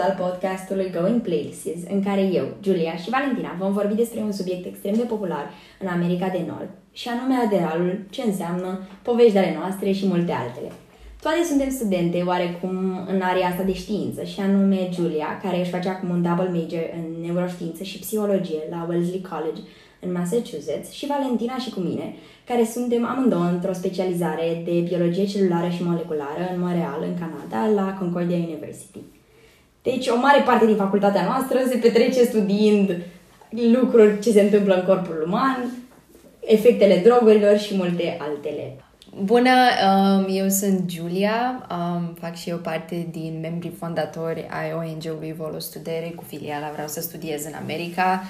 [0.00, 4.32] episod al podcastului Going Places, în care eu, Julia și Valentina vom vorbi despre un
[4.32, 9.56] subiect extrem de popular în America de Nord, și anume aderalul, ce înseamnă, povești ale
[9.58, 10.70] noastre și multe altele.
[11.22, 12.74] Toate suntem studente, oarecum,
[13.12, 16.84] în area asta de știință, și anume Julia, care își face acum un double major
[16.98, 19.60] în neuroștiință și psihologie la Wellesley College
[20.04, 22.14] în Massachusetts, și Valentina și cu mine,
[22.48, 27.96] care suntem amândouă într-o specializare de biologie celulară și moleculară în Montreal, în Canada, la
[28.00, 29.00] Concordia University.
[29.82, 32.96] Deci, o mare parte din facultatea noastră se petrece studiind
[33.72, 35.70] lucruri ce se întâmplă în corpul uman,
[36.40, 38.76] efectele drogurilor și multe altele.
[39.22, 45.32] Bună, um, eu sunt Julia, um, fac și eu parte din membrii fondatori ai ONG-ului
[45.32, 48.22] Volo Studere cu filiala Vreau să studiez în America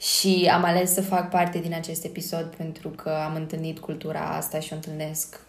[0.00, 4.60] și am ales să fac parte din acest episod pentru că am întâlnit cultura asta
[4.60, 5.40] și o întâlnesc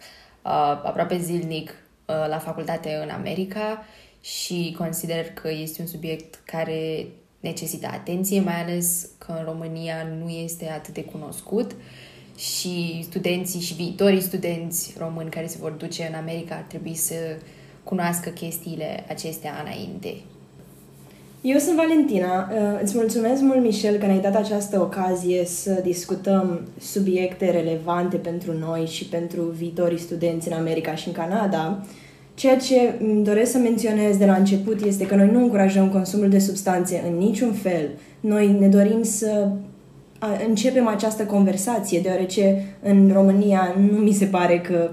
[0.42, 0.50] uh,
[0.84, 3.84] aproape zilnic uh, la facultate în America
[4.36, 7.06] și consider că este un subiect care
[7.40, 11.70] necesită atenție, mai ales că în România nu este atât de cunoscut
[12.36, 17.14] și studenții și viitorii studenți români care se vor duce în America ar trebui să
[17.84, 20.14] cunoască chestiile acestea înainte.
[21.40, 22.50] Eu sunt Valentina.
[22.52, 28.52] Uh, îți mulțumesc mult, Michel, că ne-ai dat această ocazie să discutăm subiecte relevante pentru
[28.52, 31.86] noi și pentru viitorii studenți în America și în Canada.
[32.38, 36.38] Ceea ce doresc să menționez de la început este că noi nu încurajăm consumul de
[36.38, 37.88] substanțe în niciun fel.
[38.20, 39.48] Noi ne dorim să
[40.46, 44.90] începem această conversație, deoarece în România nu mi se pare că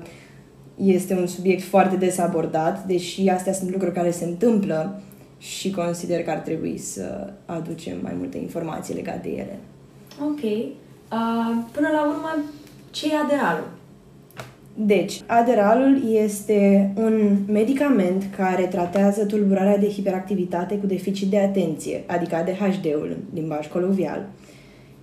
[0.76, 5.02] este un subiect foarte des abordat, deși astea sunt lucruri care se întâmplă
[5.38, 9.60] și consider că ar trebui să aducem mai multe informații legate de ele.
[10.22, 10.44] Ok.
[10.44, 12.44] Uh, până la urmă,
[12.92, 13.75] ce e aderalul?
[14.78, 22.36] Deci, aderalul este un medicament care tratează tulburarea de hiperactivitate cu deficit de atenție, adică
[22.36, 24.28] ADHD-ul în limbaj coluvial.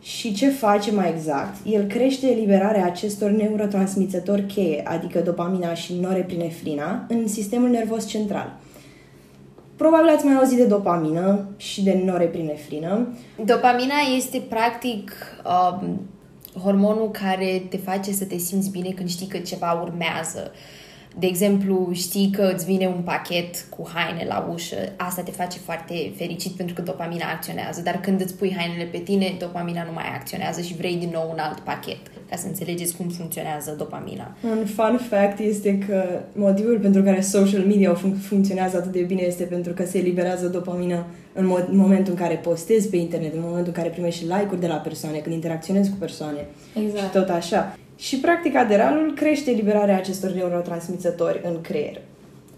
[0.00, 1.56] Și ce face mai exact?
[1.66, 8.58] El crește eliberarea acestor neurotransmițători cheie, adică dopamina și norepinefrina, în sistemul nervos central.
[9.76, 13.08] Probabil ați mai auzit de dopamină și de norepinefrină.
[13.44, 15.12] Dopamina este practic
[15.44, 16.00] um,
[16.58, 20.52] hormonul care te face să te simți bine când știi că ceva urmează.
[21.18, 25.58] De exemplu, știi că îți vine un pachet cu haine la ușă, asta te face
[25.58, 29.92] foarte fericit pentru că dopamina acționează, dar când îți pui hainele pe tine, dopamina nu
[29.92, 31.98] mai acționează și vrei din nou un alt pachet,
[32.30, 34.36] ca să înțelegeți cum funcționează dopamina.
[34.50, 39.22] Un fun fact este că motivul pentru care social media fun- funcționează atât de bine
[39.22, 43.34] este pentru că se eliberează dopamina în, mod, în momentul în care postezi pe internet,
[43.34, 47.04] în momentul în care primești like-uri de la persoane, când interacționezi cu persoane exact.
[47.04, 47.76] și tot așa.
[47.96, 52.00] Și, practic, aderalul crește liberarea acestor neurotransmițători în creier.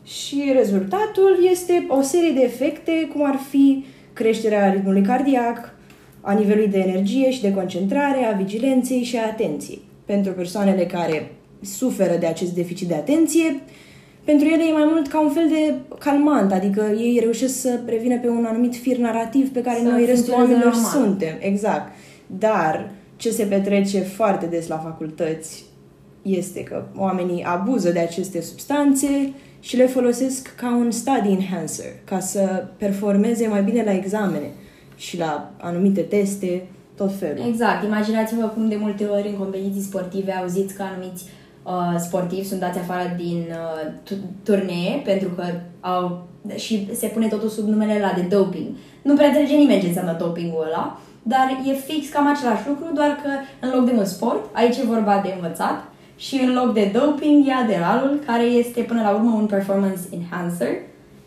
[0.04, 5.74] Și rezultatul este o serie de efecte, cum ar fi creșterea ritmului cardiac,
[6.20, 9.82] a nivelului de energie și de concentrare, a vigilenței și a atenției.
[10.04, 13.60] Pentru persoanele care suferă de acest deficit de atenție,
[14.24, 18.18] pentru ele e mai mult ca un fel de calmant, adică ei reușesc să prevină
[18.18, 20.90] pe un anumit fir narrativ pe care Să noi restul funcționeze oamenilor normal.
[20.90, 21.36] suntem.
[21.40, 21.92] Exact.
[22.26, 22.90] Dar
[23.24, 25.64] ce se petrece foarte des la facultăți
[26.22, 32.20] este că oamenii abuză de aceste substanțe și le folosesc ca un study enhancer, ca
[32.20, 34.50] să performeze mai bine la examene
[34.96, 37.46] și la anumite teste, tot felul.
[37.48, 37.84] Exact.
[37.84, 41.24] Imaginați-vă cum de multe ori în competiții sportive auziți că anumiți
[41.62, 45.44] uh, sportivi sunt dați afară din uh, tu- turnee pentru că
[45.80, 48.66] au și se pune totul sub numele ăla de doping.
[49.02, 53.18] Nu prea înțelege nimeni ce înseamnă dopingul ăla, dar e fix cam același lucru, doar
[53.22, 53.30] că
[53.60, 55.84] în loc de un sport, aici e vorba de învățat
[56.16, 60.68] și în loc de doping e aderalul, care este până la urmă un performance enhancer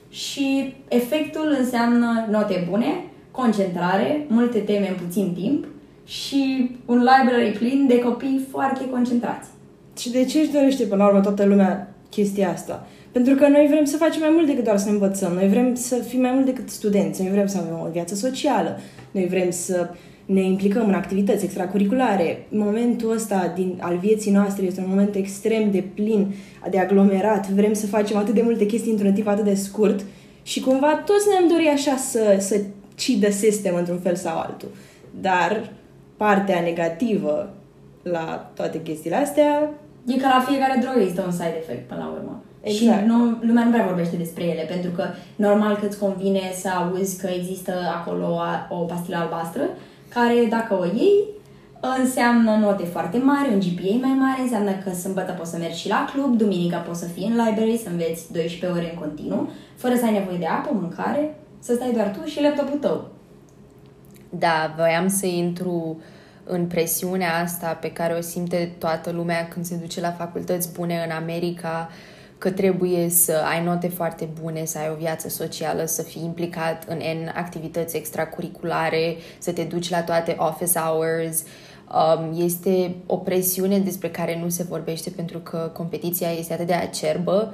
[0.10, 5.66] și efectul înseamnă note bune, concentrare, multe teme în puțin timp
[6.06, 9.50] și un library plin de copii foarte concentrați.
[9.98, 12.88] Și de ce își dorește până la urmă toată lumea chestia asta?
[13.18, 15.34] Pentru că noi vrem să facem mai mult decât doar să ne învățăm.
[15.34, 17.22] Noi vrem să fim mai mult decât studenți.
[17.22, 18.80] Noi vrem să avem o viață socială.
[19.12, 19.90] Noi vrem să
[20.26, 22.46] ne implicăm în activități extracurriculare.
[22.50, 26.34] Momentul ăsta din, al vieții noastre este un moment extrem de plin,
[26.70, 27.50] de aglomerat.
[27.50, 30.06] Vrem să facem atât de multe chestii într-un timp atât de scurt
[30.44, 32.62] și cumva toți ne-am dorit așa să, să
[32.96, 34.70] cheat the system într-un fel sau altul.
[35.22, 35.72] Dar
[36.18, 37.54] partea negativă
[38.04, 39.70] la toate chestiile astea
[40.08, 42.42] E ca la fiecare drogă există un side effect până la urmă.
[42.68, 43.00] Exact.
[43.02, 45.04] Și nu, lumea nu prea vorbește despre ele, pentru că
[45.36, 49.62] normal că îți convine să auzi că există acolo a- o pastilă albastră,
[50.10, 51.24] care dacă o iei,
[52.00, 55.88] înseamnă note foarte mari, un GPA mai mare, înseamnă că sâmbătă poți să mergi și
[55.88, 59.96] la club, duminica poți să fii în library, să înveți 12 ore în continuu, fără
[59.96, 63.08] să ai nevoie de apă, mâncare, să stai doar tu și laptopul tău.
[64.30, 66.02] Da, voiam să intru
[66.44, 71.04] în presiunea asta pe care o simte toată lumea când se duce la facultăți bune
[71.10, 71.90] în America,
[72.38, 76.84] că trebuie să ai note foarte bune, să ai o viață socială, să fii implicat
[76.88, 81.44] în N activități extracurriculare, să te duci la toate office hours.
[81.94, 86.74] Um, este o presiune despre care nu se vorbește pentru că competiția este atât de
[86.74, 87.54] acerbă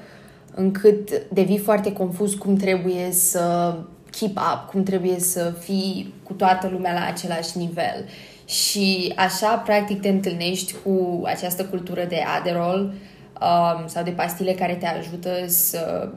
[0.55, 3.75] încât devii foarte confuz cum trebuie să
[4.19, 8.05] keep up, cum trebuie să fii cu toată lumea la același nivel.
[8.45, 12.93] Și așa, practic, te întâlnești cu această cultură de Adderall
[13.43, 16.09] um, sau de pastile care te ajută să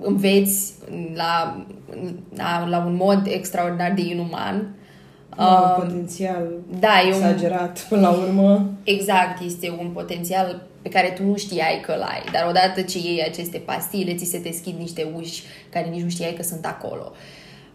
[0.00, 0.72] înveți
[1.14, 1.64] la,
[2.36, 4.74] la, la un mod extraordinar de inuman.
[5.38, 6.48] Um, potențial
[6.80, 7.84] da, exagerat un...
[7.88, 8.70] până la urmă.
[8.82, 13.24] Exact, este un potențial pe care tu nu știai că l-ai, dar odată ce iei
[13.24, 17.12] aceste pastile, ți se deschid niște uși care nici nu știai că sunt acolo.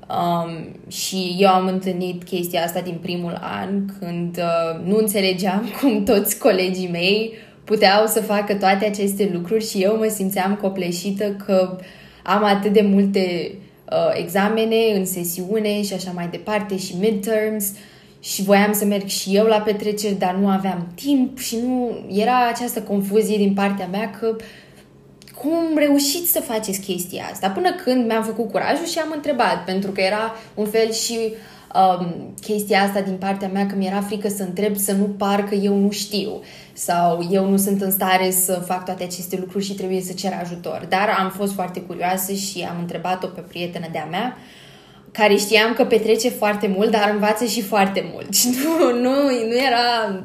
[0.10, 6.04] Um, și eu am întâlnit chestia asta din primul an când uh, nu înțelegeam cum
[6.04, 11.78] toți colegii mei puteau să facă toate aceste lucruri și eu mă simțeam copleșită că
[12.24, 13.52] am atât de multe
[13.92, 17.72] uh, examene în sesiune și așa mai departe și midterms
[18.20, 22.48] și voiam să merg și eu la petreceri, dar nu aveam timp și nu era
[22.48, 24.36] această confuzie din partea mea că
[25.38, 27.50] cum reușiți să faceți chestia asta?
[27.50, 31.18] Până când mi-am făcut curajul și am întrebat, pentru că era un fel și
[31.76, 35.56] um, chestia asta din partea mea că mi-era frică să întreb să nu par că
[35.56, 36.42] eu nu știu
[36.74, 40.32] sau eu nu sunt în stare să fac toate aceste lucruri și trebuie să cer
[40.42, 40.86] ajutor.
[40.90, 44.38] Dar am fost foarte curioasă și am întrebat-o pe prietenă de-a mea
[45.14, 48.34] care știam că petrece foarte mult, dar învață și foarte mult.
[48.40, 49.16] Și nu, nu,
[49.48, 50.22] nu era...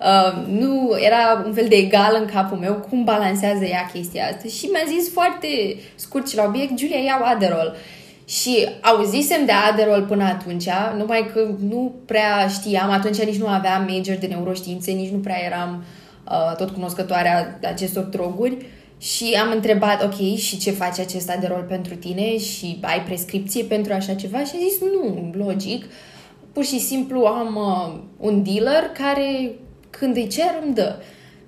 [0.00, 4.48] Uh, nu era un fel de egal în capul meu cum balansează ea chestia asta
[4.48, 5.48] și mi-a zis foarte
[5.94, 7.76] scurt și la obiect, Julia, iau Adderall.
[8.30, 13.88] Și auzisem de Adderall până atunci, numai că nu prea știam, atunci nici nu aveam
[13.88, 15.84] major de neuroștiințe, nici nu prea eram
[16.28, 18.52] uh, tot cunoscătoarea acestor droguri.
[18.52, 18.64] Uh,
[19.00, 23.64] și am întrebat, ok, și ce face acesta de rol pentru tine și ai prescripție
[23.64, 24.38] pentru așa ceva?
[24.38, 25.84] Și a zis, nu, logic.
[26.52, 29.50] Pur și simplu am uh, un dealer care
[29.90, 30.96] când îi cer îmi dă,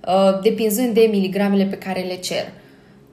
[0.06, 2.52] uh, depinzând de miligramele pe care le cer.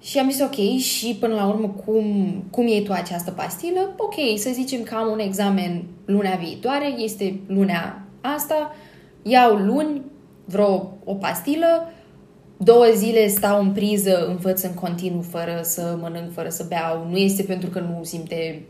[0.01, 2.03] Și am zis, ok, și până la urmă, cum,
[2.51, 3.93] cum iei tu această pastilă?
[3.97, 8.75] Ok, să zicem că am un examen lunea viitoare, este lunea asta,
[9.23, 10.01] iau luni
[10.45, 11.91] vreo o pastilă,
[12.57, 17.07] două zile stau în priză, învăț în continuu fără să mănânc, fără să beau.
[17.09, 18.61] Nu este pentru că nu simte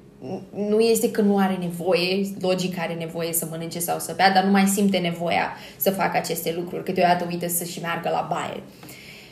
[0.56, 4.44] nu este că nu are nevoie, logic are nevoie să mănânce sau să bea, dar
[4.44, 6.84] nu mai simte nevoia să facă aceste lucruri.
[6.84, 8.64] Câteodată uite să și meargă la baie.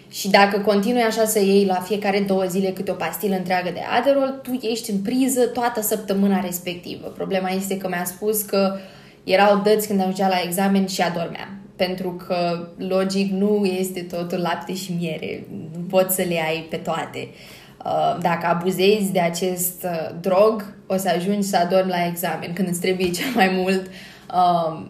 [0.09, 3.81] Și dacă continui așa să iei la fiecare două zile câte o pastilă întreagă de
[3.97, 7.07] Adderall, tu ești în priză toată săptămâna respectivă.
[7.07, 8.77] Problema este că mi-a spus că
[9.23, 14.75] erau dăți când ajungea la examen și adormeam pentru că, logic, nu este totul lapte
[14.75, 15.43] și miere.
[15.73, 17.27] Nu poți să le ai pe toate.
[17.85, 22.67] Uh, dacă abuzezi de acest uh, drog, o să ajungi să adormi la examen, când
[22.67, 23.87] îți trebuie cel mai mult
[24.33, 24.81] uh,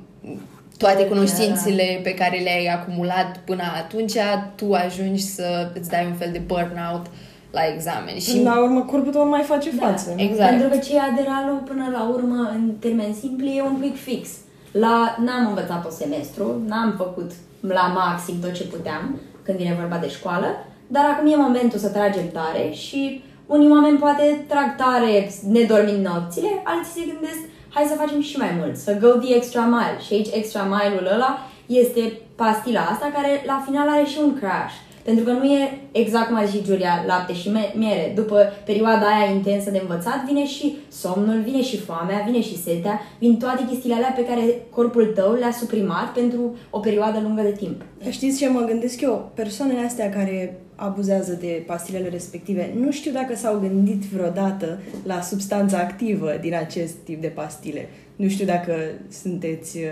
[0.77, 4.17] toate cunoștințele pe care le-ai acumulat până atunci,
[4.55, 7.05] tu ajungi să îți dai un fel de burnout
[7.51, 8.17] la examen.
[8.19, 10.13] Și la urmă, corpul tău nu mai face da, față.
[10.15, 10.49] Exact.
[10.49, 14.29] Pentru că ce e aderalul, până la urmă, în termen simplu, e un quick fix.
[14.71, 17.31] La, n-am învățat tot semestru, n-am făcut
[17.61, 20.47] la maxim tot ce puteam când vine vorba de școală,
[20.87, 26.49] dar acum e momentul să tragem tare și unii oameni poate trag tare nedormind nopțile,
[26.63, 30.13] alții se gândesc hai să facem și mai mult, să go the extra mile și
[30.13, 34.73] aici extra mile-ul ăla este pastila asta care la final are și un crash.
[35.07, 38.11] Pentru că nu e exact cum a zis Julia, lapte și miere.
[38.15, 43.01] După perioada aia intensă de învățat, vine și somnul, vine și foamea, vine și setea,
[43.19, 47.51] vin toate chestiile alea pe care corpul tău le-a suprimat pentru o perioadă lungă de
[47.51, 47.81] timp.
[48.09, 49.31] Știți ce mă gândesc eu?
[49.33, 55.77] Persoanele astea care abuzează de pastilele respective, nu știu dacă s-au gândit vreodată la substanța
[55.77, 57.89] activă din acest tip de pastile.
[58.15, 58.73] Nu știu dacă
[59.09, 59.83] sunteți uh,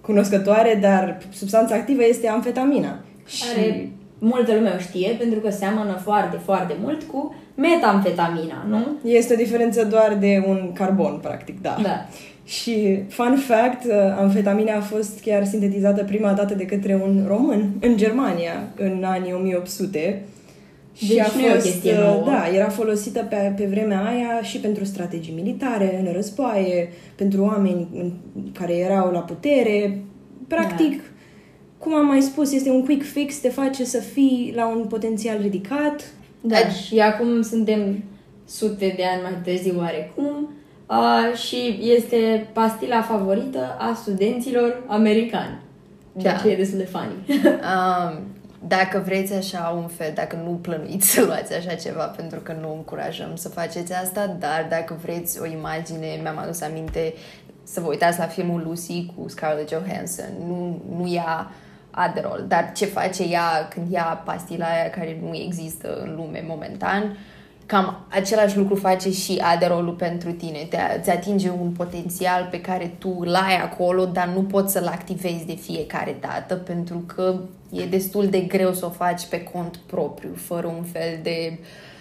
[0.00, 2.88] cunoscătoare, dar substanța activă este amfetamina.
[3.50, 9.10] Are și multă lume o știe pentru că seamănă foarte, foarte mult cu metamfetamina, nu?
[9.10, 11.76] Este o diferență doar de un carbon, practic, da.
[11.82, 12.06] Da.
[12.44, 17.70] Și, fun fact, uh, amfetamina a fost chiar sintetizată prima dată de către un român
[17.80, 20.22] în Germania, în anii 1800.
[21.00, 22.24] Deci și a fost, o chestie uh, nouă.
[22.26, 27.88] Da, era folosită pe, pe vremea aia și pentru strategii militare, în războaie, pentru oameni
[28.52, 29.98] care erau la putere,
[30.46, 31.02] practic, da.
[31.78, 35.38] Cum am mai spus, este un quick fix, te face să fii la un potențial
[35.40, 36.04] ridicat.
[36.40, 38.02] Da, și acum suntem
[38.46, 40.50] sute de ani mai târziu oarecum
[40.88, 45.58] uh, și este pastila favorită a studenților americani.
[46.20, 46.38] Ceea da.
[46.38, 47.14] ce e destul de funny.
[47.46, 48.22] um,
[48.68, 52.74] dacă vreți așa un fel, dacă nu plănuiți să luați așa ceva, pentru că nu
[52.74, 57.14] încurajăm să faceți asta, dar dacă vreți o imagine, mi-am adus aminte
[57.62, 60.30] să vă uitați la filmul Lucy cu Scarlett Johansson.
[60.46, 61.50] Nu, nu ia
[61.98, 67.16] Adderall, dar ce face ea când ia pastila aia care nu există în lume momentan,
[67.66, 70.66] cam același lucru face și Adderall pentru tine.
[70.70, 74.86] Te, ți atinge un potențial pe care tu îl ai acolo, dar nu poți să-l
[74.86, 77.40] activezi de fiecare dată pentru că
[77.70, 81.58] e destul de greu să o faci pe cont propriu, fără un fel de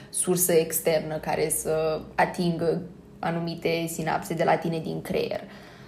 [0.10, 2.82] sursă externă care să atingă
[3.20, 5.42] anumite sinapse de la tine din creier.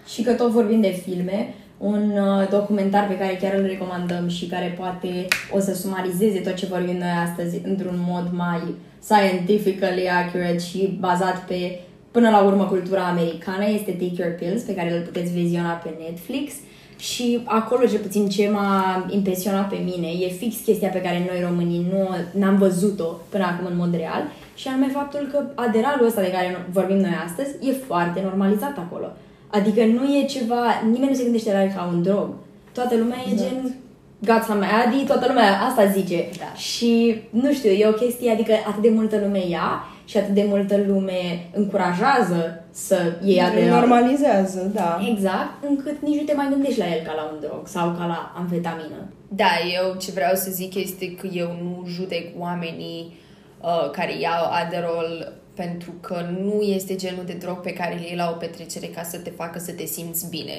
[0.08, 4.46] Și că tot vorbim de filme, un uh, documentar pe care chiar îl recomandăm și
[4.46, 10.58] care poate o să sumarizeze tot ce vorbim noi astăzi într-un mod mai scientifically accurate
[10.58, 11.80] și bazat pe,
[12.12, 15.90] până la urmă, cultura americană, este Take Your Pills, pe care îl puteți viziona pe
[16.00, 16.54] Netflix.
[16.98, 21.48] Și acolo, cel puțin, ce m-a impresionat pe mine e fix chestia pe care noi
[21.50, 22.10] românii nu
[22.40, 24.24] n-am văzut-o până acum în mod real
[24.56, 29.08] și anume faptul că aderalul ăsta de care vorbim noi astăzi e foarte normalizat acolo.
[29.50, 32.30] Adică nu e ceva, nimeni nu se gândește la el ca un drog.
[32.72, 33.50] Toată lumea e exact.
[33.50, 33.76] gen
[34.20, 36.30] gata mea, adi, toată lumea asta zice.
[36.38, 36.54] Da.
[36.56, 40.46] Și, nu știu, e o chestie, adică atât de multă lume ia și atât de
[40.48, 43.80] multă lume încurajează să iei aderalul.
[43.80, 45.00] Normalizează, da.
[45.10, 48.06] Exact, încât nici nu te mai gândești la el ca la un drog sau ca
[48.06, 49.00] la amfetamină.
[49.28, 53.20] Da, eu ce vreau să zic este că eu nu judec oamenii
[53.62, 58.16] uh, care iau Adderall pentru că nu este genul de drog pe care îl iei
[58.16, 60.54] la o petrecere ca să te facă să te simți bine.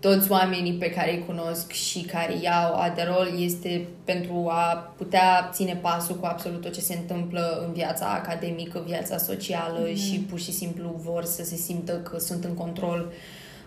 [0.00, 5.78] Toți oamenii pe care îi cunosc și care iau Adderall este pentru a putea ține
[5.82, 9.94] pasul cu absolut tot ce se întâmplă în viața academică, viața socială mm.
[9.94, 13.12] și pur și simplu vor să se simtă că sunt în control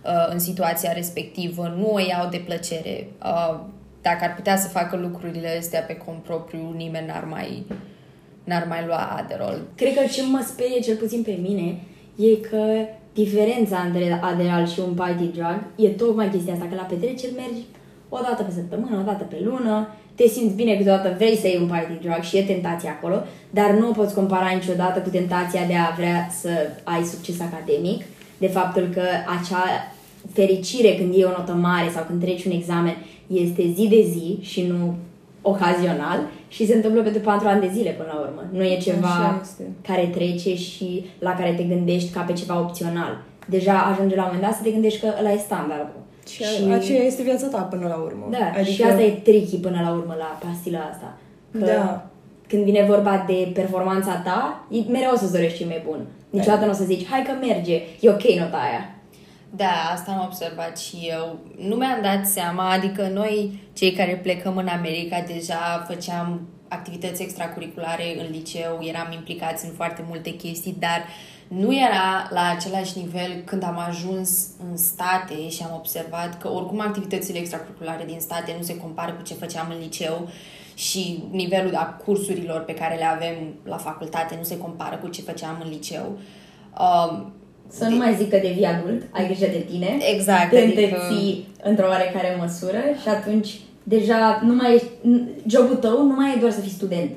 [0.05, 1.73] uh, în situația respectivă.
[1.77, 3.07] Nu o iau de plăcere.
[3.23, 3.59] Uh,
[4.01, 7.65] dacă ar putea să facă lucrurile astea pe cont propriu, nimeni n-ar mai
[8.47, 9.59] n-ar mai lua Adderall.
[9.75, 11.67] Cred că ce mă sperie cel puțin pe mine
[12.15, 12.63] e că
[13.13, 17.63] diferența între Adderall și un party drug e tocmai chestia asta, că la petreceri mergi
[18.09, 21.61] o dată pe săptămână, o dată pe lună, te simți bine câteodată vrei să iei
[21.61, 23.17] un party drug și e tentația acolo,
[23.49, 26.49] dar nu o poți compara niciodată cu tentația de a vrea să
[26.83, 28.03] ai succes academic,
[28.37, 29.03] de faptul că
[29.39, 29.65] acea
[30.33, 32.95] fericire când iei o notă mare sau când treci un examen
[33.27, 34.95] este zi de zi și nu
[35.49, 38.43] ocazional și se întâmplă pentru patru ani de zile până la urmă.
[38.51, 39.41] Nu e ceva
[39.81, 43.21] care trece și la care te gândești ca pe ceva opțional.
[43.47, 46.01] Deja ajunge la un moment dat să te gândești că ăla e standardul.
[46.29, 48.27] Și, și aceea este viața ta până la urmă.
[48.29, 48.71] Da, adică...
[48.71, 51.17] și asta e tricky până la urmă la pastila asta.
[51.51, 52.05] Că da.
[52.47, 55.99] când vine vorba de performanța ta, mereu o să-ți dorești ce mai bun.
[56.29, 58.96] Niciodată nu o să zici, hai că merge, e ok nota aia.
[59.57, 61.39] Da, asta am observat și eu.
[61.57, 68.19] Nu mi-am dat seama, adică noi, cei care plecăm în America, deja făceam activități extracurriculare
[68.19, 71.05] în liceu, eram implicați în foarte multe chestii, dar
[71.47, 76.79] nu era la același nivel când am ajuns în state și am observat că oricum
[76.79, 80.29] activitățile extracurriculare din state nu se compară cu ce făceam în liceu
[80.75, 85.21] și nivelul a cursurilor pe care le avem la facultate nu se compară cu ce
[85.21, 86.17] făceam în liceu.
[86.79, 87.33] Um,
[87.67, 89.97] să nu mai zic că devii adult, ai grijă de tine.
[90.13, 90.49] Exact.
[90.49, 90.97] Te adică...
[91.63, 94.87] într-o oarecare măsură și atunci deja nu mai ești,
[95.45, 97.09] jobul tău nu mai e doar să fii student.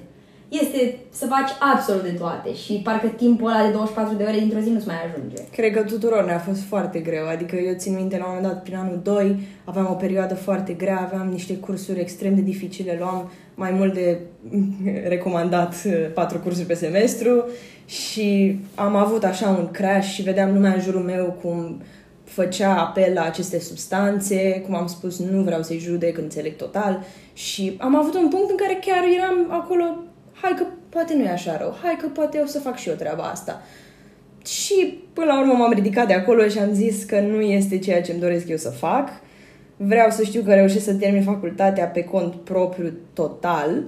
[0.48, 4.60] Este să faci absolut de toate și parcă timpul ăla de 24 de ore dintr-o
[4.60, 5.36] zi nu-ți mai ajunge.
[5.52, 8.62] Cred că tuturor ne-a fost foarte greu, adică eu țin minte la un moment dat,
[8.62, 13.30] prin anul 2, aveam o perioadă foarte grea, aveam niște cursuri extrem de dificile, luam
[13.54, 14.18] mai mult de
[15.14, 15.74] recomandat
[16.14, 17.44] patru cursuri pe semestru
[17.90, 21.82] și am avut așa un crash și vedeam lumea în jurul meu cum
[22.24, 27.76] făcea apel la aceste substanțe, cum am spus, nu vreau să-i judec, înțeleg total și
[27.78, 29.84] am avut un punct în care chiar eram acolo,
[30.32, 32.94] hai că poate nu e așa rău, hai că poate o să fac și eu
[32.94, 33.62] treaba asta.
[34.44, 38.02] Și până la urmă m-am ridicat de acolo și am zis că nu este ceea
[38.02, 39.08] ce îmi doresc eu să fac.
[39.76, 43.82] Vreau să știu că reușesc să termin facultatea pe cont propriu total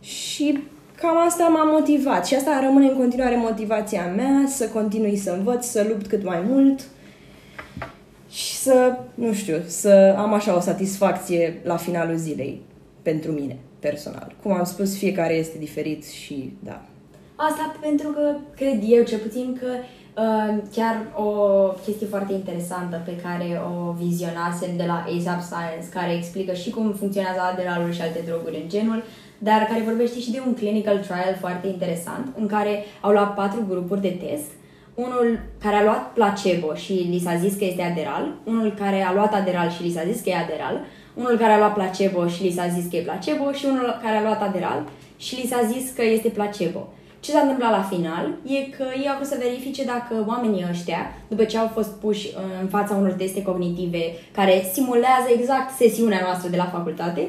[0.00, 0.58] și
[1.00, 5.66] cam asta m-a motivat și asta rămâne în continuare motivația mea, să continui să învăț,
[5.66, 6.80] să lupt cât mai mult
[8.30, 12.62] și să, nu știu, să am așa o satisfacție la finalul zilei
[13.02, 14.34] pentru mine, personal.
[14.42, 16.82] Cum am spus, fiecare este diferit și da.
[17.36, 19.66] Asta pentru că cred eu cel puțin că
[20.18, 21.30] Uh, chiar o
[21.84, 26.92] chestie foarte interesantă pe care o vizionasem de la ASAP Science, care explică și cum
[26.92, 29.02] funcționează Adderall și alte droguri în genul,
[29.38, 33.66] dar care vorbește și de un clinical trial foarte interesant, în care au luat patru
[33.68, 34.50] grupuri de test,
[34.94, 39.12] unul care a luat placebo și li s-a zis că este Adderall, unul care a
[39.12, 42.42] luat Adderall și li s-a zis că e Adderall, unul care a luat placebo și
[42.42, 45.62] li s-a zis că e placebo și unul care a luat Adderall și li s-a
[45.72, 46.88] zis că este placebo.
[47.20, 51.14] Ce s-a întâmplat la final e că ei au vrut să verifice dacă oamenii ăștia,
[51.28, 52.28] după ce au fost puși
[52.62, 54.02] în fața unor teste cognitive
[54.32, 57.28] care simulează exact sesiunea noastră de la facultate,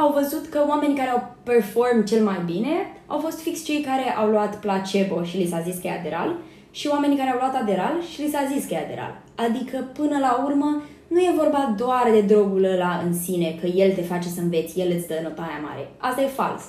[0.00, 2.74] au văzut că oamenii care au perform cel mai bine
[3.06, 6.36] au fost fix cei care au luat placebo și li s-a zis că e aderal
[6.70, 9.22] și oamenii care au luat aderal și li s-a zis că e aderal.
[9.34, 13.92] Adică, până la urmă, nu e vorba doar de drogul ăla în sine, că el
[13.92, 15.90] te face să înveți, el îți dă nota aia mare.
[15.96, 16.62] Asta e fals.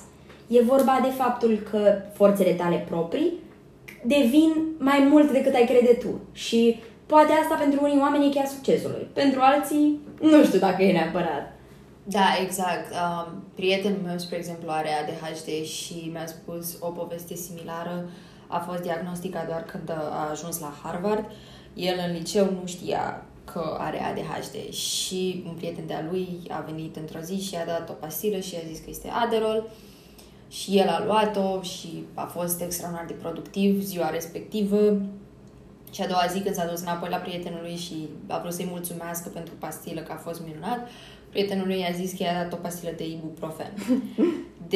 [0.46, 3.32] E vorba de faptul că forțele tale proprii
[4.04, 6.20] devin mai mult decât ai crede tu.
[6.32, 9.08] Și poate asta pentru unii oameni e chiar succesului.
[9.12, 11.57] Pentru alții, nu știu dacă e neapărat.
[12.10, 12.92] Da, exact.
[12.92, 18.08] Um, prietenul meu, spre exemplu, are ADHD și mi-a spus o poveste similară.
[18.46, 21.24] A fost diagnosticat doar când a ajuns la Harvard.
[21.74, 26.96] El în liceu nu știa că are ADHD și un prieten de-a lui a venit
[26.96, 29.68] într-o zi și i-a dat o pastilă și i-a zis că este Adderall
[30.48, 35.00] și el a luat-o și a fost extraordinar de productiv ziua respectivă
[35.92, 38.68] și a doua zi când s-a dus înapoi la prietenul lui și a vrut să-i
[38.70, 40.88] mulțumească pentru pastilă că a fost minunat,
[41.30, 43.72] prietenul lui i-a zis că i-a dat o pastilă de ibuprofen.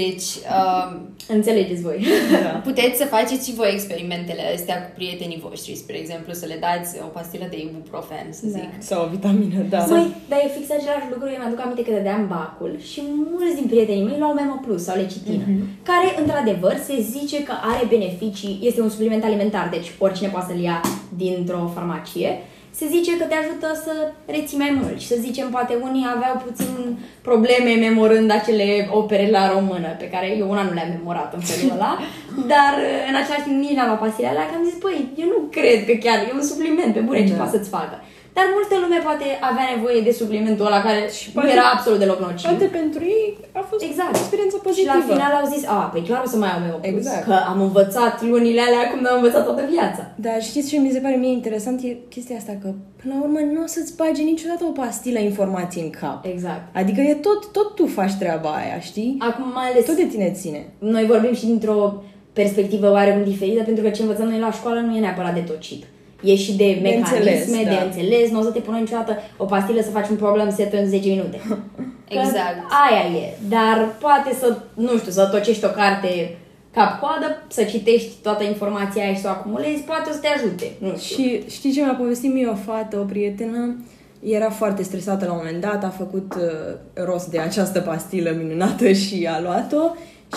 [0.00, 0.28] Deci,
[0.58, 0.88] uh,
[1.28, 1.98] înțelegeți voi.
[2.44, 2.58] Da.
[2.68, 6.90] Puteți să faceți și voi experimentele astea cu prietenii voștri, spre exemplu, să le dați
[7.06, 8.58] o pastilă de ibuprofen, să da.
[8.58, 8.70] zic.
[8.78, 9.78] Sau o vitamină, da.
[9.84, 13.00] Măi, dar e fix același lucru, eu mi-aduc aminte că dădeam bacul și
[13.32, 15.64] mulți din prietenii mei luau Memo Plus sau lecitină, mm-hmm.
[15.90, 20.62] care, într-adevăr, se zice că are beneficii, este un supliment alimentar, deci oricine poate să-l
[20.62, 20.80] ia
[21.16, 22.30] dintr-o farmacie,
[22.78, 23.92] se zice că te ajută să
[24.26, 29.52] reții mai mult și să zicem, poate unii aveau puțin probleme memorând acele opere la
[29.54, 31.92] română, pe care eu una nu le-am memorat în felul ăla,
[32.52, 32.72] dar
[33.08, 35.78] în același timp nici n-am luat pastilele alea, că am zis, păi, eu nu cred
[35.88, 37.26] că chiar e un supliment, pe bune, da.
[37.26, 37.96] ce poate să-ți facă.
[38.36, 42.18] Dar multă lume poate avea nevoie de suplimentul ăla care și nu era absolut deloc
[42.26, 42.46] nociv.
[42.50, 43.26] Poate pentru ei
[43.60, 44.14] a fost exact.
[44.14, 44.92] o experiență pozitivă.
[44.92, 47.24] Și la final au zis, a, păi clar o să mai au meu exact.
[47.28, 50.02] că am învățat lunile alea cum am învățat toată viața.
[50.24, 51.76] Da, știți ce mi se pare mie interesant?
[51.82, 52.68] E chestia asta că
[53.00, 56.18] până la urmă nu o să-ți bage niciodată o pastilă informații în cap.
[56.34, 56.64] Exact.
[56.80, 59.16] Adică e tot, tot tu faci treaba aia, știi?
[59.18, 59.84] Acum mai ales...
[59.84, 60.60] Tot de tine ține.
[60.78, 64.96] Noi vorbim și dintr-o perspectivă oarecum diferită, pentru că ce învățăm noi la școală nu
[64.96, 65.84] e neapărat de tocit
[66.22, 67.82] e și de mecanisme, de înțeles, de da.
[67.82, 68.30] înțeles.
[68.30, 71.08] nu o să te pună niciodată o pastilă să faci un problem set în 10
[71.08, 71.40] minute.
[72.20, 72.56] exact.
[72.84, 73.36] aia e.
[73.48, 76.36] Dar poate să, nu știu, să tocești o carte
[76.72, 80.72] cap-coadă, să citești toată informația aia și să o acumulezi, poate o să te ajute.
[80.78, 81.24] Nu știu.
[81.24, 83.76] Și știi ce mi-a povestit mie o fată, o prietenă?
[84.22, 88.92] Era foarte stresată la un moment dat, a făcut uh, rost de această pastilă minunată
[88.92, 89.94] și a luat-o.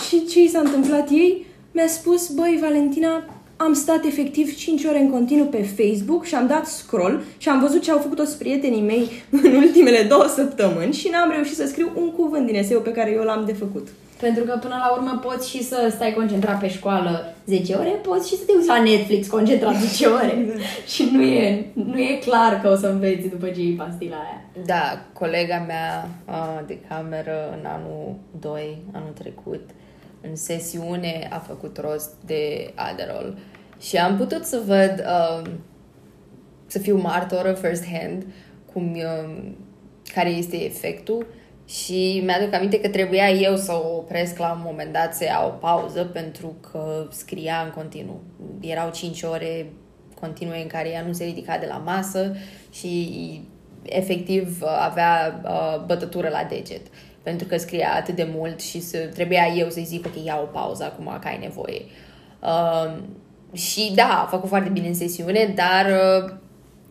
[0.07, 1.45] Și ce i s-a întâmplat ei?
[1.71, 3.23] Mi-a spus, băi, Valentina,
[3.57, 7.59] am stat efectiv 5 ore în continuu pe Facebook și am dat scroll și am
[7.59, 9.09] văzut ce au făcut toți prietenii mei
[9.43, 13.11] în ultimele două săptămâni și n-am reușit să scriu un cuvânt din eseu pe care
[13.11, 13.87] eu l-am de făcut.
[14.19, 18.27] Pentru că până la urmă poți și să stai concentrat pe școală 10 ore, poți
[18.27, 20.45] și să te uiți la Netflix concentrat 10 ore.
[20.93, 24.41] și nu e, nu e clar că o să înveți după ce iei pastila aia.
[24.65, 26.09] Da, colega mea
[26.65, 29.69] de cameră în anul 2, anul trecut,
[30.29, 33.38] în sesiune a făcut rost de Adderall.
[33.79, 35.51] Și am putut să văd, uh,
[36.67, 38.25] să fiu martoră first hand,
[38.73, 39.53] cum, uh,
[40.13, 41.25] care este efectul.
[41.67, 45.47] Și mi-aduc aminte că trebuia eu să o opresc la un moment dat, să iau
[45.47, 48.21] o pauză pentru că scria în continuu.
[48.59, 49.65] Erau 5 ore
[50.19, 52.35] continue în care ea nu se ridica de la masă
[52.71, 53.41] și
[53.81, 56.81] efectiv avea uh, bătătură la deget
[57.25, 60.45] pentru că scria atât de mult și să, trebuia eu să-i zic, ok, ia o
[60.45, 61.81] pauză acum că ai nevoie.
[62.41, 62.93] Uh,
[63.53, 66.33] și da, a făcut foarte bine în sesiune, dar uh,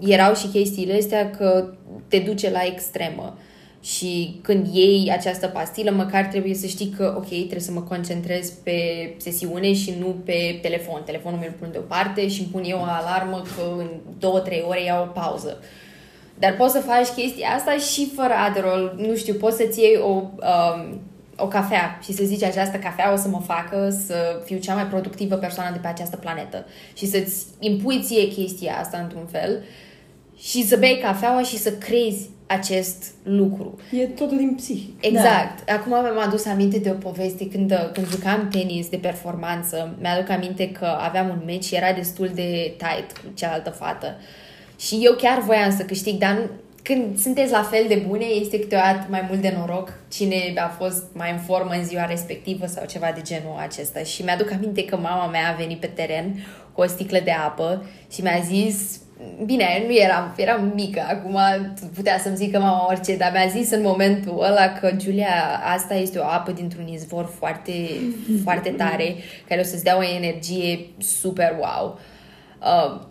[0.09, 1.75] erau și chestiile astea că
[2.09, 3.39] te duce la extremă.
[3.83, 8.51] Și când iei această pastilă, măcar trebuie să știi că, ok, trebuie să mă concentrez
[8.51, 8.79] pe
[9.17, 11.03] sesiune și nu pe telefon.
[11.05, 14.65] Telefonul meu îl pun deoparte și îmi pun eu o alarmă că în două, trei
[14.69, 15.59] ore iau o pauză.
[15.61, 15.84] Uh,
[16.39, 18.95] dar poți să faci chestia asta și fără Adderall.
[18.97, 21.01] Nu știu, poți să-ți iei o, um,
[21.37, 24.87] o cafea și să zici această cafea o să mă facă să fiu cea mai
[24.87, 29.63] productivă persoană de pe această planetă și să-ți impui ție chestia asta într-un fel
[30.37, 33.79] și să bei cafeaua și să crezi acest lucru.
[33.91, 35.05] E totul din psihic.
[35.05, 35.65] Exact.
[35.65, 35.75] Da.
[35.75, 39.95] Acum mi-am adus aminte de o poveste când, când jucam tenis de performanță.
[40.01, 44.17] Mi-aduc aminte că aveam un meci și era destul de tight cu cealaltă fată.
[44.79, 46.49] Și eu chiar voiam să câștig, dar
[46.85, 51.05] când sunteți la fel de bune, este câteodată mai mult de noroc cine a fost
[51.13, 54.01] mai în formă în ziua respectivă sau ceva de genul acesta.
[54.01, 57.87] Și mi-aduc aminte că mama mea a venit pe teren cu o sticlă de apă
[58.13, 58.99] și mi-a zis
[59.45, 61.39] Bine, nu eram, eram mică, acum
[61.95, 66.19] putea să-mi zică mama orice, dar mi-a zis în momentul ăla că, Giulia, asta este
[66.19, 67.73] o apă dintr-un izvor foarte,
[68.43, 69.15] foarte tare,
[69.49, 71.99] care o să-ți dea o energie super wow.
[71.99, 72.14] Uh,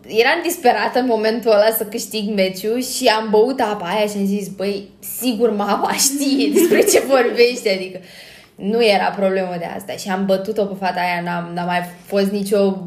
[0.07, 4.25] eram disperată în momentul ăla să câștig meciul și am băut apa aia și am
[4.25, 7.99] zis, băi, sigur mama știe despre ce vorbește, adică
[8.55, 12.31] nu era problemă de asta și am bătut-o pe fata aia, n-am, n-a mai fost
[12.31, 12.77] nicio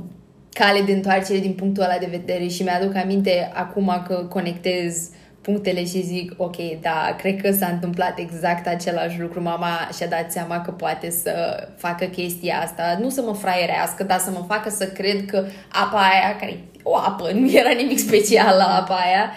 [0.52, 5.08] cale de întoarcere din punctul ăla de vedere și mi-aduc aminte acum că conectez
[5.46, 9.42] punctele și zic, ok, da, cred că s-a întâmplat exact același lucru.
[9.42, 11.32] Mama și-a dat seama că poate să
[11.76, 15.98] facă chestia asta, nu să mă fraierească, dar să mă facă să cred că apa
[15.98, 19.30] aia, care e o apă, nu era nimic special la apa aia,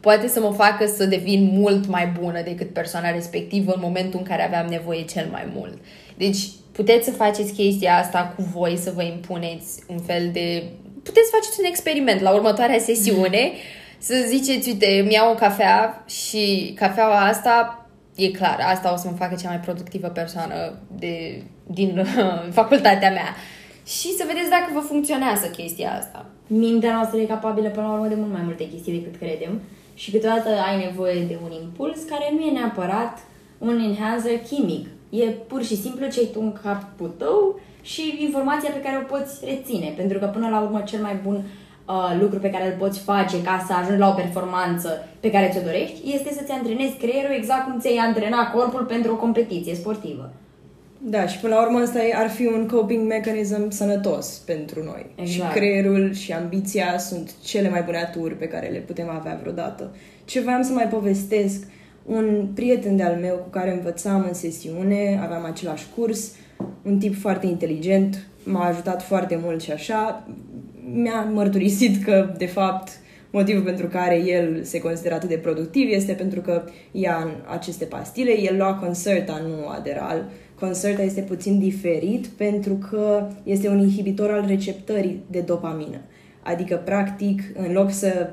[0.00, 4.26] poate să mă facă să devin mult mai bună decât persoana respectivă în momentul în
[4.26, 5.78] care aveam nevoie cel mai mult.
[6.16, 6.38] Deci,
[6.72, 10.62] puteți să faceți chestia asta cu voi, să vă impuneți un fel de...
[11.02, 13.52] Puteți să faceți un experiment la următoarea sesiune,
[14.06, 19.08] să ziceți, uite, îmi iau o cafea și cafeaua asta e clar, asta o să
[19.10, 22.06] mă facă cea mai productivă persoană de, din
[22.60, 23.34] facultatea mea.
[23.86, 26.26] Și să vedeți dacă vă funcționează chestia asta.
[26.46, 29.60] Mintea noastră e capabilă până la urmă de mult mai multe chestii decât credem
[29.94, 33.18] și câteodată ai nevoie de un impuls care nu e neapărat
[33.58, 34.86] un enhancer chimic
[35.20, 39.16] E pur și simplu ce ai tu în capul tău și informația pe care o
[39.16, 39.92] poți reține.
[39.96, 41.42] Pentru că până la urmă cel mai bun
[41.88, 45.50] uh, lucru pe care îl poți face ca să ajungi la o performanță pe care
[45.52, 50.32] ți-o dorești este să-ți antrenezi creierul exact cum ți-ai antrena corpul pentru o competiție sportivă.
[51.04, 55.06] Da, și până la urmă asta ar fi un coping mechanism sănătos pentru noi.
[55.14, 55.52] Exact.
[55.52, 59.94] Și creierul și ambiția sunt cele mai bune aturi pe care le putem avea vreodată.
[60.24, 61.66] Ce voiam să mai povestesc
[62.06, 66.32] un prieten de-al meu cu care învățam în sesiune, aveam același curs,
[66.82, 70.26] un tip foarte inteligent, m-a ajutat foarte mult și așa.
[70.84, 72.90] Mi-a mărturisit că, de fapt,
[73.30, 78.40] motivul pentru care el se consideră atât de productiv este pentru că ia aceste pastile,
[78.40, 80.30] el lua Concerta, nu Aderal.
[80.58, 86.00] Concerta este puțin diferit pentru că este un inhibitor al receptării de dopamină.
[86.42, 88.30] Adică, practic, în loc să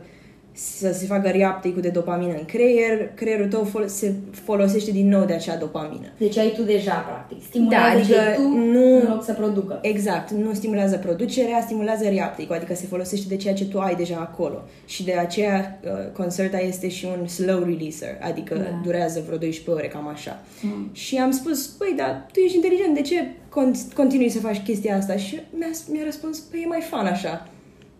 [0.80, 5.26] să se facă reuptake de dopamină în creier, creierul tău fol- se folosește din nou
[5.26, 6.08] de acea dopamină.
[6.18, 7.38] Deci ai tu deja, practic.
[7.48, 9.80] Stimulează da, adică tu nu, în loc să producă.
[9.82, 10.32] Exact.
[10.32, 14.62] Nu stimulează producerea, stimulează reuptake adică se folosește de ceea ce tu ai deja acolo.
[14.86, 18.80] Și de aceea uh, Concerta este și un slow releaser, adică da.
[18.84, 20.40] durează vreo 12 ore, cam așa.
[20.62, 20.90] Mm.
[20.92, 24.96] Și am spus, păi, dar tu ești inteligent, de ce con- continui să faci chestia
[24.98, 25.16] asta?
[25.16, 27.48] Și mi-a, mi-a răspuns, păi, e mai fun așa.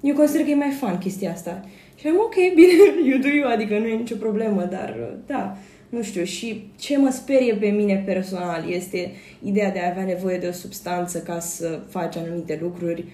[0.02, 1.66] Eu consider că e mai fun chestia asta.
[2.00, 5.58] Și am ok, bine, you do you, adică nu e nicio problemă, dar da,
[5.90, 6.24] nu știu.
[6.24, 9.12] Și ce mă sperie pe mine personal este
[9.44, 13.06] ideea de a avea nevoie de o substanță ca să faci anumite lucruri.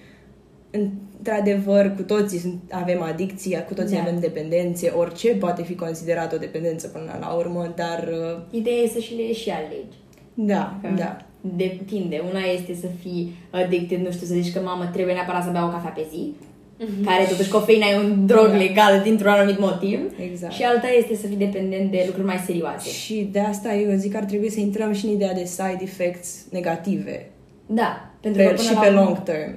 [0.70, 4.02] Într-adevăr, cu toții avem adicții, cu toții da.
[4.02, 8.08] avem dependențe, orice poate fi considerat o dependență până la urmă, dar...
[8.12, 9.96] Uh, ideea e să și le și alegi.
[10.34, 11.16] Da, că da.
[11.40, 12.22] Depinde.
[12.30, 15.68] Una este să fii addicted, nu știu, să zici că mamă, trebuie neapărat să beau
[15.68, 16.34] o cafea pe zi
[16.80, 17.04] mm-hmm.
[17.04, 18.56] care totuși cofeina e un drog da.
[18.56, 20.00] legal dintr-un anumit motiv.
[20.30, 20.52] Exact.
[20.52, 22.90] Și alta este să fii dependent de lucruri mai serioase.
[22.90, 25.78] Și de asta eu zic că ar trebui să intrăm și în ideea de side
[25.80, 27.30] effects negative.
[27.66, 28.10] Da.
[28.20, 29.54] Pentru pe, că până și la pe urmă, long term.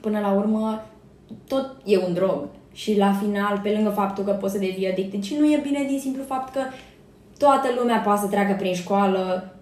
[0.00, 0.86] Până la urmă,
[1.48, 2.48] tot e un drog.
[2.72, 5.84] Și la final, pe lângă faptul că poți să devii addicted, și nu e bine
[5.88, 6.60] din simplu fapt că
[7.38, 9.54] toată lumea poate să treacă prin școală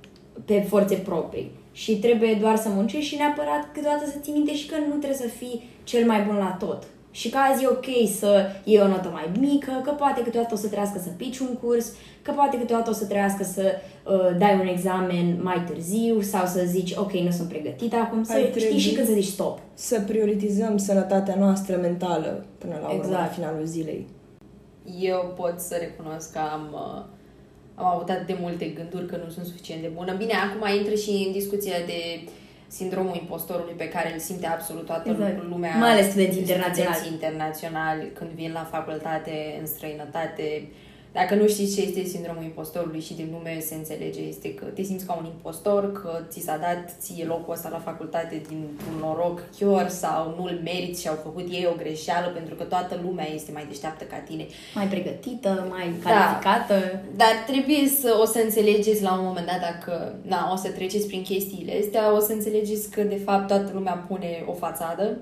[0.45, 1.51] pe forțe proprii.
[1.73, 5.19] Și trebuie doar să muncești și neapărat câteodată să ții minte și că nu trebuie
[5.19, 6.83] să fii cel mai bun la tot.
[7.11, 7.87] Și că azi e ok
[8.19, 11.55] să iei o notă mai mică, că poate câteodată o să trească să pici un
[11.63, 11.93] curs,
[12.23, 13.63] că poate câteodată o să trească să
[14.05, 18.51] uh, dai un examen mai târziu sau să zici ok, nu sunt pregătită acum, să
[18.57, 19.59] știi și când să zici stop.
[19.75, 23.21] Să prioritizăm sănătatea noastră mentală până la urmă, exact.
[23.21, 24.07] la finalul zilei.
[25.01, 27.03] Eu pot să recunosc că am, uh,
[27.75, 30.15] am avut atât de multe gânduri că nu sunt suficient de bună.
[30.19, 32.01] Bine, acum intră și în discuția de
[32.71, 35.49] sindromul impostorului pe care îl simte absolut toată exact.
[35.49, 35.77] lumea.
[35.77, 36.97] Mai ales studenții internaționali.
[36.97, 40.69] Studenții internaționali când vin la facultate în străinătate
[41.13, 44.83] Dacă nu știți ce este sindromul impostorului și din nume se înțelege, este că te
[44.83, 48.99] simți ca un impostor, că ți s-a dat ție locul ăsta la facultate din un
[49.01, 53.29] noroc chior sau nu-l meriți și au făcut ei o greșeală pentru că toată lumea
[53.35, 54.47] este mai deșteaptă ca tine.
[54.75, 56.11] Mai pregătită, mai da.
[56.11, 57.01] calificată.
[57.17, 60.69] Da, dar trebuie să o să înțelegeți la un moment dat dacă na, o să
[60.71, 65.19] treceți prin chestiile astea, o să înțelegeți că de fapt toată lumea pune o fațadă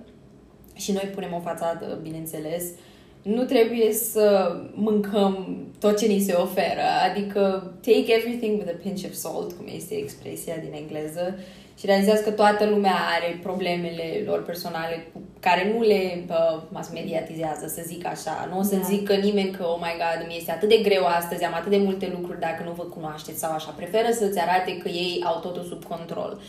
[0.74, 2.87] și noi punem o fațadă, bineînțeles, uh,
[3.22, 9.04] nu trebuie să mâncăm tot ce ni se oferă, adică take everything with a pinch
[9.04, 11.38] of salt, cum este expresia din engleză,
[11.78, 16.90] și realizați că toată lumea are problemele lor personale cu care nu le uh, mass
[16.92, 18.48] mediatizează, să zic așa.
[18.50, 18.82] Nu o să da.
[18.82, 21.76] zică nimeni că, oh my god, mi este atât de greu astăzi, am atât de
[21.76, 23.70] multe lucruri dacă nu vă cunoașteți sau așa.
[23.70, 26.40] Preferă să-ți arate că ei au totul sub control.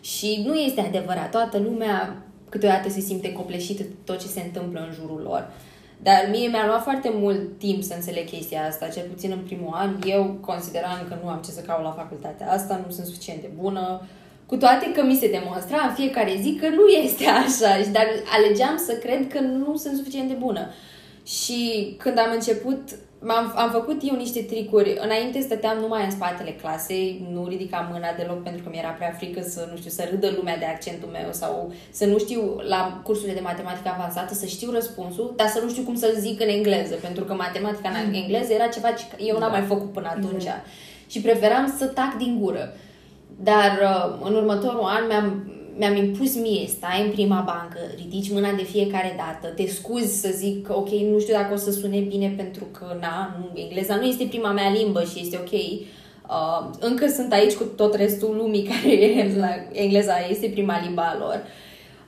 [0.00, 1.30] Și nu este adevărat.
[1.30, 5.48] Toată lumea câteodată se simte copleșită tot ce se întâmplă în jurul lor.
[5.48, 5.67] Uh,
[6.02, 9.72] dar mie mi-a luat foarte mult timp să înțeleg chestia asta, cel puțin în primul
[9.74, 9.96] an.
[10.06, 13.50] Eu consideram că nu am ce să caut la facultatea asta, nu sunt suficient de
[13.56, 14.02] bună,
[14.46, 18.06] cu toate că mi se demonstra în fiecare zi că nu este așa, dar
[18.36, 20.70] alegeam să cred că nu sunt suficient de bună.
[21.24, 22.80] Și când am început
[23.26, 24.98] am am făcut eu niște tricuri.
[25.00, 29.42] Înainte stăteam numai în spatele clasei, nu ridicam mâna deloc pentru că mi-era prea frică
[29.42, 33.34] să, nu știu, să râdă lumea de accentul meu sau să nu știu la cursurile
[33.34, 36.94] de matematică avansată să știu răspunsul, dar să nu știu cum să-l zic în engleză,
[36.94, 39.56] pentru că matematica în engleză era ceva ce eu n-am da.
[39.56, 40.44] mai făcut până atunci.
[40.44, 40.62] Da.
[41.06, 42.74] Și preferam să tac din gură.
[43.40, 48.52] Dar uh, în următorul an mi-am mi-am impus mie, stai în prima bancă, ridici mâna
[48.52, 52.34] de fiecare dată, te scuzi să zic, ok, nu știu dacă o să sune bine
[52.36, 55.52] pentru că, na, nu, engleza nu este prima mea limbă și este ok.
[55.52, 61.42] Uh, încă sunt aici cu tot restul lumii care la engleza este prima limba lor.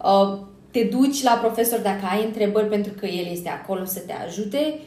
[0.05, 0.39] Uh,
[0.71, 4.79] te duci la profesor dacă ai întrebări pentru că el este acolo să te ajute.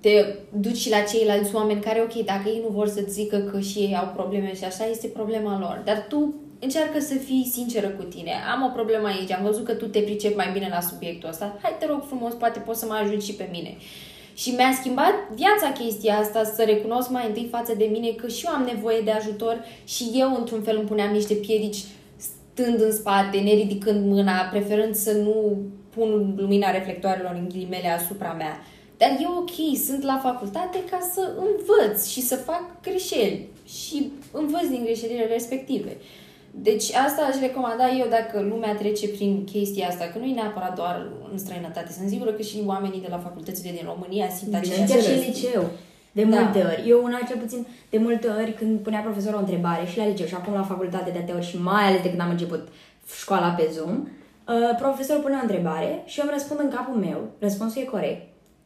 [0.00, 0.24] Te
[0.60, 3.78] duci și la ceilalți oameni care, ok, dacă ei nu vor să-ți zică că și
[3.78, 5.82] ei au probleme și așa, este problema lor.
[5.84, 8.32] Dar tu încearcă să fii sinceră cu tine.
[8.54, 11.58] Am o problemă aici, am văzut că tu te pricepi mai bine la subiectul ăsta.
[11.62, 13.76] Hai, te rog frumos, poate poți să mă ajut și pe mine.
[14.34, 18.46] Și mi-a schimbat viața chestia asta să recunosc mai întâi față de mine că și
[18.46, 21.84] eu am nevoie de ajutor și eu într-un fel îmi puneam niște piedici
[22.16, 25.58] stând în spate, neridicând mâna, preferând să nu
[25.90, 28.60] pun lumina reflectoarelor în ghilimele asupra mea.
[28.96, 34.66] Dar e ok, sunt la facultate ca să învăț și să fac greșeli și învăț
[34.68, 35.96] din greșelile respective.
[36.50, 40.74] Deci asta aș recomanda eu dacă lumea trece prin chestia asta, că nu e neapărat
[40.74, 41.92] doar în străinătate.
[41.92, 45.62] Sunt sigură că și oamenii de la facultățile din România simt aceeași și în liceu.
[46.12, 46.40] De da.
[46.40, 46.84] multe ori.
[46.88, 50.26] Eu una cel puțin, de multe ori când punea profesorul o întrebare și la liceu
[50.26, 52.68] și acum la facultate de atâtea ori și mai ales de când am început
[53.20, 57.18] școala pe Zoom, uh, profesorul pune o întrebare și eu îmi răspund în capul meu,
[57.38, 58.22] răspunsul e corect.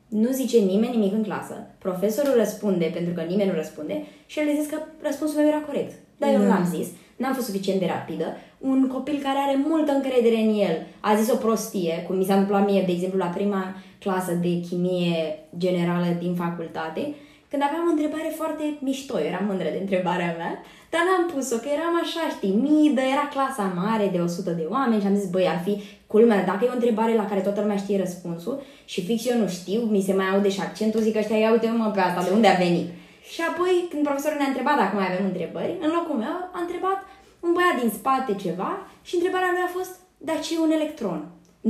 [0.09, 1.67] Nu zice nimeni nimic în clasă.
[1.79, 5.93] Profesorul răspunde pentru că nimeni nu răspunde și el zis că răspunsul meu era corect.
[6.17, 9.93] Dar eu nu l-am zis n-am fost suficient de rapidă, un copil care are multă
[9.93, 13.27] încredere în el a zis o prostie, cum mi s-a întâmplat mie, de exemplu, la
[13.27, 17.15] prima clasă de chimie generală din facultate,
[17.55, 20.53] când aveam o întrebare foarte mișto, eu eram mândră de întrebarea mea,
[20.93, 25.01] dar n-am pus-o, că eram așa, știi, midă, era clasa mare de 100 de oameni
[25.01, 25.75] și am zis, băi, ar fi
[26.07, 29.49] culmea, dacă e o întrebare la care toată lumea știe răspunsul și fix eu nu
[29.49, 32.35] știu, mi se mai aude și accentul, zic ăștia, ia uite mă pe asta, de
[32.39, 32.89] unde a venit?
[33.33, 36.99] Și apoi, când profesorul ne-a întrebat dacă mai avem întrebări, în locul meu a întrebat
[37.45, 38.71] un băiat din spate ceva
[39.07, 39.93] și întrebarea mea a fost,
[40.29, 41.21] dar ce e un electron?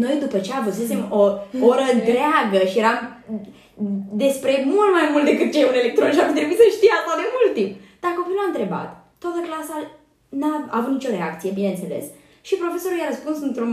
[0.03, 1.23] Noi, după ce avusesem o
[1.71, 2.99] oră întreagă și eram
[4.25, 7.21] despre mult mai mult decât ce e un electron și am trebuit să știe asta
[7.21, 7.73] de mult timp.
[8.03, 8.89] Dar copilul a întrebat,
[9.23, 9.77] toată clasa
[10.41, 12.05] n-a avut nicio reacție, bineînțeles,
[12.47, 13.67] și profesorul i-a răspuns într-o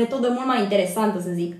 [0.00, 1.52] metodă mult mai interesantă, să zic,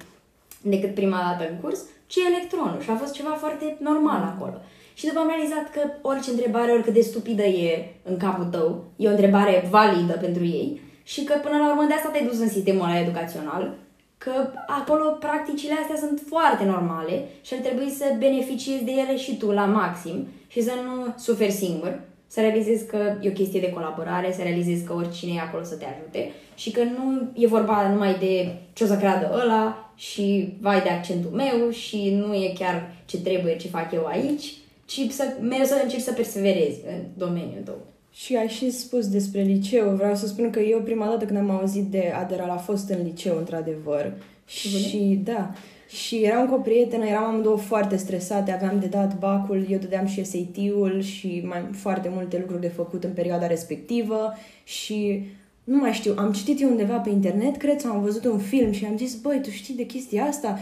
[0.73, 2.81] decât prima dată în curs, ce e electronul.
[2.81, 4.57] Și a fost ceva foarte normal acolo.
[4.95, 9.09] Și după am realizat că orice întrebare, oricât de stupidă e în capul tău, e
[9.09, 12.49] o întrebare validă pentru ei și că până la urmă de asta te-ai dus în
[12.49, 13.75] sistemul ăla educațional,
[14.19, 14.33] că
[14.67, 19.51] acolo practicile astea sunt foarte normale și ar trebui să beneficiezi de ele și tu
[19.51, 24.33] la maxim și să nu suferi singur, să realizezi că e o chestie de colaborare,
[24.33, 28.15] să realizezi că oricine e acolo să te ajute și că nu e vorba numai
[28.19, 32.95] de ce o să creadă ăla și vai de accentul meu și nu e chiar
[33.05, 34.53] ce trebuie ce fac eu aici,
[34.85, 37.79] ci să mereu să încerci să perseverezi în domeniul tău.
[38.13, 39.89] Și ai și spus despre liceu.
[39.91, 42.99] Vreau să spun că eu prima dată când am auzit de Aderal a fost în
[43.05, 44.13] liceu, într-adevăr.
[44.47, 45.55] Și da,
[45.89, 50.07] și eram cu o prietenă, eram amândouă foarte stresate, aveam de dat bacul, eu dădeam
[50.07, 54.33] și SAT-ul și mai foarte multe lucruri de făcut în perioada respectivă
[54.65, 55.23] și
[55.65, 58.73] nu mai știu, am citit eu undeva pe internet, cred că am văzut un film
[58.73, 60.59] și am zis, băi, tu știi de chestia asta?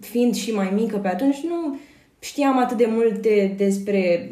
[0.00, 1.78] Fiind și mai mică pe atunci, nu,
[2.24, 4.30] știam atât de multe despre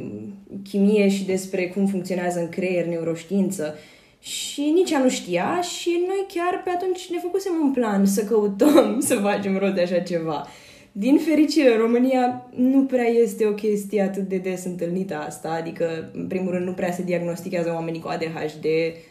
[0.68, 3.74] chimie și despre cum funcționează în creier neuroștiință
[4.20, 8.24] și nici ea nu știa și noi chiar pe atunci ne făcusem un plan să
[8.24, 10.46] căutăm să facem rost de așa ceva.
[10.94, 16.26] Din fericire, România nu prea este o chestie atât de des întâlnită asta, adică, în
[16.26, 18.66] primul rând, nu prea se diagnostichează oamenii cu ADHD,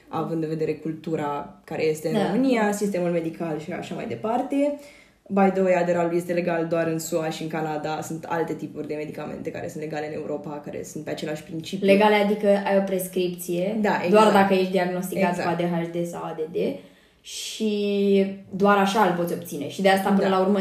[0.08, 2.32] având în vedere cultura care este în da.
[2.32, 4.80] România, sistemul medical și așa mai departe.
[5.28, 8.02] By the way, Adderall este legal doar în SUA și în Canada.
[8.02, 11.88] Sunt alte tipuri de medicamente care sunt legale în Europa, care sunt pe același principiu.
[11.88, 14.10] Legale adică ai o prescripție, da, exact.
[14.10, 15.58] doar dacă ești diagnosticat exact.
[15.58, 16.58] cu ADHD sau ADD
[17.22, 19.70] și doar așa îl poți obține.
[19.70, 20.36] Și de asta, până da.
[20.36, 20.60] la urmă,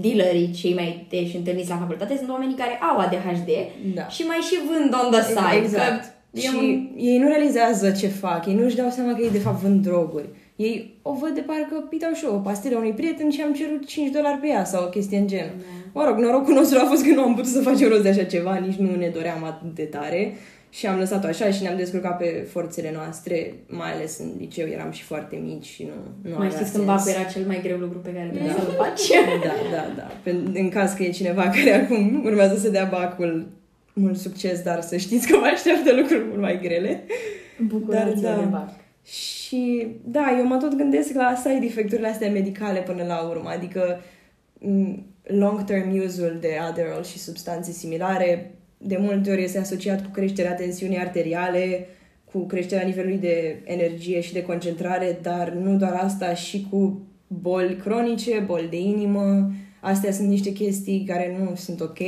[0.00, 3.50] dealerii, cei mai teși întâlniți la facultate, sunt oamenii care au ADHD
[3.94, 4.08] da.
[4.08, 5.62] și mai și vând on the side.
[5.62, 6.04] Exact.
[6.32, 6.88] Că și un...
[6.96, 10.28] ei nu realizează ce fac, ei nu-și dau seama că ei de fapt vând droguri.
[10.66, 13.86] Ei o văd de parcă pitau și eu o pastilă unui prieten și am cerut
[13.86, 15.50] 5 dolari pe ea sau o chestie în gen.
[15.56, 15.64] Da.
[15.92, 18.24] Mă rog, norocul nostru a fost că nu am putut să facem rost de așa
[18.24, 20.34] ceva, nici nu ne doream atât de tare
[20.70, 24.90] și am lăsat-o așa și ne-am descurcat pe forțele noastre, mai ales în liceu, eram
[24.90, 27.98] și foarte mici și nu, nu Mai știți când bacul era cel mai greu lucru
[27.98, 28.52] pe care da.
[28.52, 29.08] să-l faci?
[29.46, 30.30] Da, da, da.
[30.54, 33.46] În caz că e cineva care acum urmează să dea bacul,
[33.92, 37.04] mult succes, dar să știți că mă așteaptă lucruri mult mai grele.
[37.66, 38.40] Bucurați dar, da.
[38.40, 38.86] de bac.
[39.08, 44.00] Și da, eu mă tot gândesc la side effect-urile astea medicale până la urmă, adică
[45.22, 50.98] long-term use-ul de Adderall și substanțe similare de multe ori este asociat cu creșterea tensiunii
[50.98, 51.86] arteriale,
[52.24, 57.76] cu creșterea nivelului de energie și de concentrare, dar nu doar asta, și cu boli
[57.76, 59.50] cronice, boli de inimă.
[59.80, 61.98] Astea sunt niște chestii care nu sunt ok.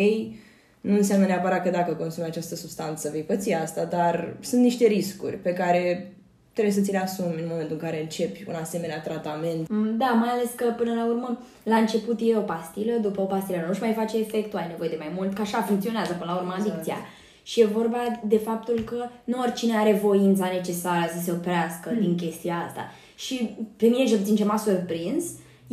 [0.80, 5.36] Nu înseamnă neapărat că dacă consumi această substanță vei păți asta, dar sunt niște riscuri
[5.36, 6.12] pe care
[6.60, 9.68] trebuie să ți le asumi în momentul în care începi un asemenea tratament.
[9.68, 13.24] Mm, da, mai ales că până la urmă, la început e o pastilă, după o
[13.24, 16.38] pastilă nu-și mai face efect, ai nevoie de mai mult, că așa funcționează până la
[16.40, 16.70] urmă exact.
[16.70, 16.98] adicția.
[17.42, 22.00] Și e vorba de faptul că nu oricine are voința necesară să se oprească hmm.
[22.00, 22.82] din chestia asta.
[23.14, 25.24] Și pe mine, ce puțin ce m-a surprins,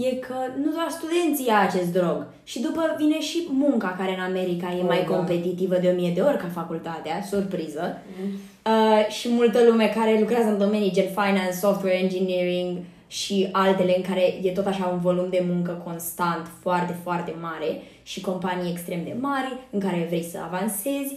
[0.06, 2.26] e că nu doar studenții ia acest drog.
[2.44, 5.16] Și după vine și munca, care în America e oh, mai da.
[5.16, 7.98] competitivă de o mie de ori ca facultatea, surpriză.
[8.20, 8.32] Mm.
[8.72, 14.02] Uh, și multă lume care lucrează în domenii gen finance, software engineering și altele în
[14.02, 19.04] care e tot așa un volum de muncă constant, foarte, foarte mare și companii extrem
[19.04, 21.16] de mari în care vrei să avansezi.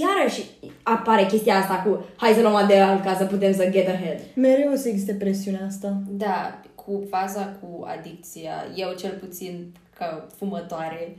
[0.00, 0.42] Iarăși
[0.82, 4.20] apare chestia asta cu hai să luăm aderal ca să putem să get ahead.
[4.34, 5.96] Mereu o să existe presiunea asta.
[6.08, 11.16] Da, cu faza cu adicția, eu cel puțin ca fumătoare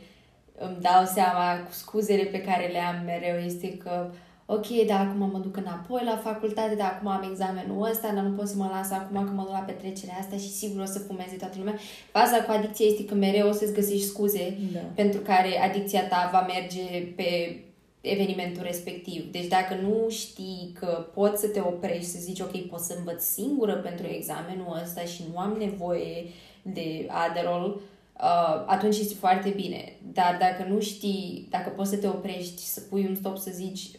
[0.58, 4.10] îmi dau seama cu scuzele pe care le am mereu este că
[4.45, 8.36] ok, dar acum mă duc înapoi la facultate, dar acum am examenul ăsta, dar nu
[8.36, 10.99] pot să mă las acum că mă duc la petrecerea asta și sigur o să
[10.99, 11.75] fumeze toată lumea.
[12.12, 14.80] Faza cu adicția este că mereu o să-ți găsești scuze da.
[14.95, 17.60] pentru care adicția ta va merge pe
[18.05, 19.31] evenimentul respectiv.
[19.31, 23.23] Deci dacă nu știi că poți să te oprești, să zici, ok, pot să învăț
[23.23, 26.25] singură pentru examenul ăsta și nu am nevoie
[26.61, 29.93] de Adderall, uh, atunci este foarte bine.
[30.13, 33.89] Dar dacă nu știi, dacă poți să te oprești, să pui un stop, să zici,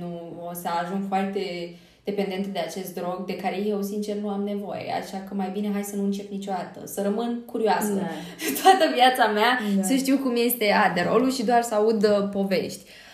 [0.00, 4.42] nu, o să ajung foarte dependentă de acest drog de care eu, sincer, nu am
[4.42, 4.92] nevoie.
[4.92, 6.86] Așa că mai bine hai să nu încep niciodată.
[6.86, 8.06] Să rămân curioasă da.
[8.62, 9.82] toată viața mea, da.
[9.82, 12.82] să știu cum este Adderall și doar să aud uh, povești.
[12.84, 13.08] Uh,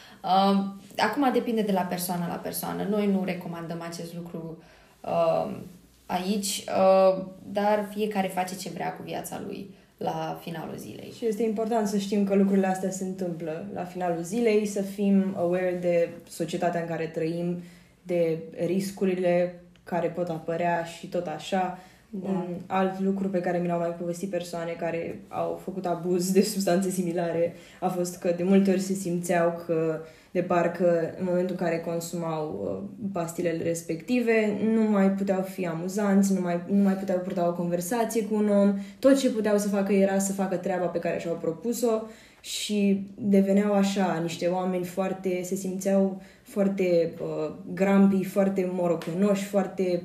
[0.97, 2.83] acum depinde de la persoană la persoană.
[2.83, 4.59] Noi nu recomandăm acest lucru
[5.01, 5.57] uh,
[6.07, 11.13] aici, uh, dar fiecare face ce vrea cu viața lui la finalul zilei.
[11.17, 15.35] Și este important să știm că lucrurile astea se întâmplă la finalul zilei, să fim
[15.37, 17.63] aware de societatea în care trăim,
[18.03, 21.79] de riscurile care pot apărea și tot așa.
[22.11, 22.29] Da.
[22.29, 26.43] Un alt lucru pe care mi l-au mai povestit persoane care au făcut abuz de
[26.43, 31.57] substanțe similare a fost că de multe ori se simțeau că de parcă în momentul
[31.59, 36.95] în care consumau uh, pastilele respective nu mai puteau fi amuzanți, nu mai, nu mai
[36.95, 40.57] puteau purta o conversație cu un om, tot ce puteau să facă era să facă
[40.57, 42.03] treaba pe care și-au propus-o
[42.41, 50.03] și deveneau așa niște oameni foarte, se simțeau foarte uh, grampi, foarte morocănoși, foarte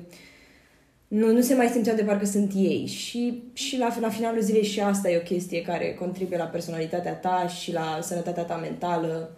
[1.12, 4.64] nu, nu se mai simțeau de parcă sunt ei și, și la, la finalul zilei
[4.64, 9.36] și asta e o chestie care contribuie la personalitatea ta și la sănătatea ta mentală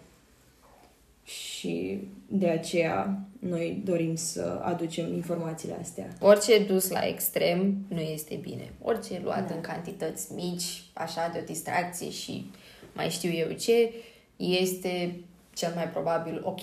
[1.25, 6.09] și de aceea noi dorim să aducem informațiile astea.
[6.21, 8.73] Orice dus la extrem nu este bine.
[8.83, 9.55] Orice luat da.
[9.55, 12.51] în cantități mici, așa de o distracție și
[12.93, 13.93] mai știu eu ce,
[14.37, 15.17] este
[15.55, 16.63] cel mai probabil ok.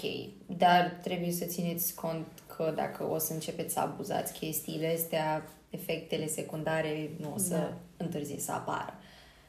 [0.58, 6.28] Dar trebuie să țineți cont că dacă o să începeți să abuzați chestiile astea, efectele
[6.28, 7.74] secundare nu o să da.
[7.98, 8.94] întârzie să apară.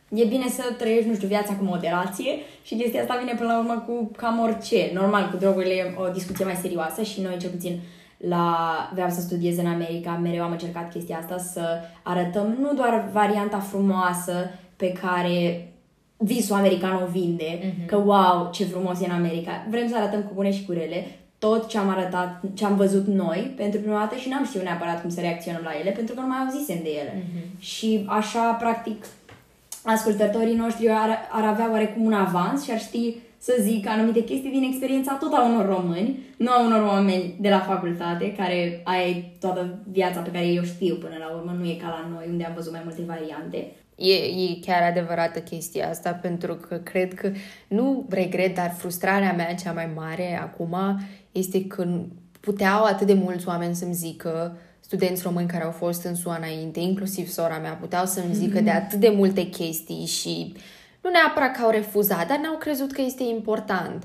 [0.08, 2.32] e bine să trăiești, nu știu, viața cu moderație
[2.62, 4.90] și chestia asta vine până la urmă cu cam orice.
[4.94, 7.80] Normal, cu drogurile e o discuție mai serioasă și noi, cel puțin,
[8.16, 13.08] la, vreau să studiez în America, mereu am încercat chestia asta să arătăm nu doar
[13.12, 15.66] varianta frumoasă pe care
[16.16, 17.86] visul american o vinde, mm-hmm.
[17.86, 19.66] că wow, ce frumos e în America.
[19.70, 21.06] Vrem să arătăm cu bune și cu rele
[21.44, 25.00] tot ce am arătat, ce am văzut noi pentru prima dată și n-am știut neapărat
[25.00, 27.14] cum să reacționăm la ele, pentru că nu mai auzisem de ele.
[27.14, 27.58] Mm-hmm.
[27.58, 29.06] Și așa, practic,
[29.82, 34.50] ascultătorii noștri ar, ar avea oarecum un avans și ar ști să zic anumite chestii
[34.50, 39.32] din experiența tot a unor români, nu a unor oameni de la facultate, care ai
[39.40, 42.44] toată viața pe care eu știu până la urmă, nu e ca la noi, unde
[42.44, 43.72] am văzut mai multe variante.
[43.96, 47.30] E, e chiar adevărată chestia asta, pentru că cred că,
[47.68, 50.76] nu regret, dar frustrarea mea cea mai mare acum
[51.32, 51.86] este că
[52.40, 56.80] puteau atât de mulți oameni să-mi zică studenți români care au fost în SUA înainte,
[56.80, 58.64] inclusiv sora mea, puteau să-mi zică mm-hmm.
[58.64, 60.54] de atât de multe chestii și
[61.02, 64.04] nu neapărat că au refuzat, dar n-au crezut că este important.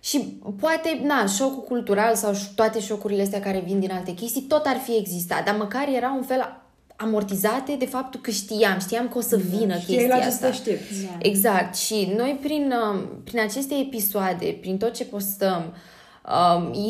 [0.00, 4.66] Și poate, na, șocul cultural sau toate șocurile astea care vin din alte chestii, tot
[4.66, 6.62] ar fi existat, dar măcar era un fel
[6.96, 10.52] amortizate de faptul că știam, știam că o să vină da, chestia la asta.
[10.52, 10.76] Știi.
[11.18, 11.76] Exact.
[11.76, 15.74] Și noi prin, um, prin aceste episoade, prin tot ce postăm, um,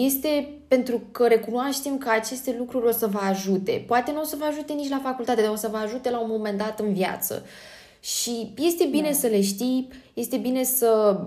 [0.04, 3.84] este pentru că recunoaștem că aceste lucruri o să vă ajute.
[3.86, 6.20] Poate nu o să vă ajute nici la facultate, dar o să vă ajute la
[6.20, 7.42] un moment dat în viață.
[8.00, 9.16] Și este bine da.
[9.16, 11.20] să le știi, este bine să,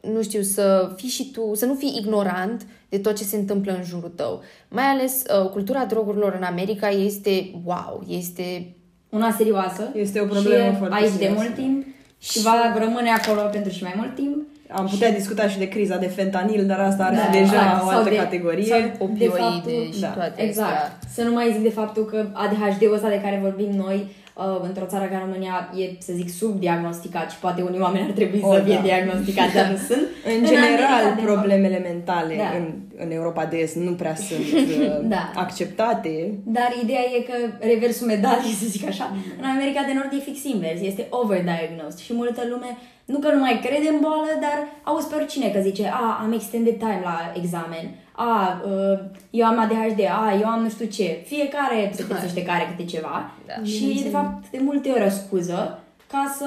[0.00, 3.72] nu știu, să fii și tu, să nu fii ignorant de tot ce se întâmplă
[3.72, 4.42] în jurul tău.
[4.68, 8.74] Mai ales uh, cultura drogurilor în America este wow, este
[9.08, 9.90] una serioasă.
[9.94, 11.34] Este o problemă și foarte aici serioasă.
[11.34, 11.86] de mult timp
[12.18, 14.46] și va rămâne acolo pentru și mai mult timp.
[14.70, 15.14] Am putea și...
[15.14, 17.82] discuta și de criza de fentanil, dar asta ar Da, fi deja exact.
[17.82, 18.64] o Sau altă de- categorie.
[18.64, 20.72] sau de opioide faptul- și da, toate Exact.
[20.72, 20.98] astea.
[21.14, 23.98] Să nu mai zic de faptul că ADHD-ul ăsta de care vorbim noi
[24.34, 28.40] uh, într-o țară ca România e, să zic, subdiagnosticat și poate unii oameni ar trebui
[28.42, 28.80] O, să fie da.
[28.80, 30.04] diagnosticați, dar nu sunt.
[30.32, 32.48] În general, America de Nord- problemele mentale Da.
[32.58, 32.64] în,
[33.04, 34.46] în Europa de Est nu prea sunt
[34.80, 35.30] uh, Da.
[35.34, 36.32] acceptate.
[36.44, 37.36] Dar ideea e că
[37.72, 42.12] reversul medaliei, să zic așa, în America de Nord e fix invers, este overdiagnosed și
[42.14, 42.76] multă lume
[43.12, 46.32] nu că nu mai crede în boală, dar auzi pe oricine că zice, a, am
[46.32, 48.98] extended time la examen, a, uh,
[49.30, 51.22] eu am ADHD, a, eu am nu știu ce.
[51.26, 53.64] Fiecare se găsește care câte ceva Da.
[53.64, 55.78] și de fapt de multe ori o scuză
[56.10, 56.46] ca să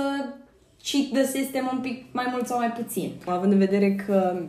[0.83, 3.11] cheat the system un pic mai mult sau mai puțin.
[3.25, 4.41] Având în vedere că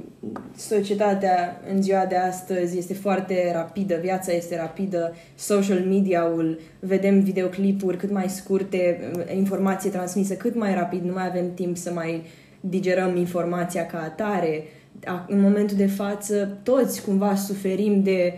[0.57, 7.97] societatea în ziua de astăzi este foarte rapidă, viața este rapidă, social media-ul, vedem videoclipuri
[7.97, 9.01] cât mai scurte,
[9.37, 12.22] informație transmisă cât mai rapid, nu mai avem timp să mai
[12.61, 14.62] digerăm informația ca atare.
[15.05, 18.33] A- În momentul de față, toți cumva suferim de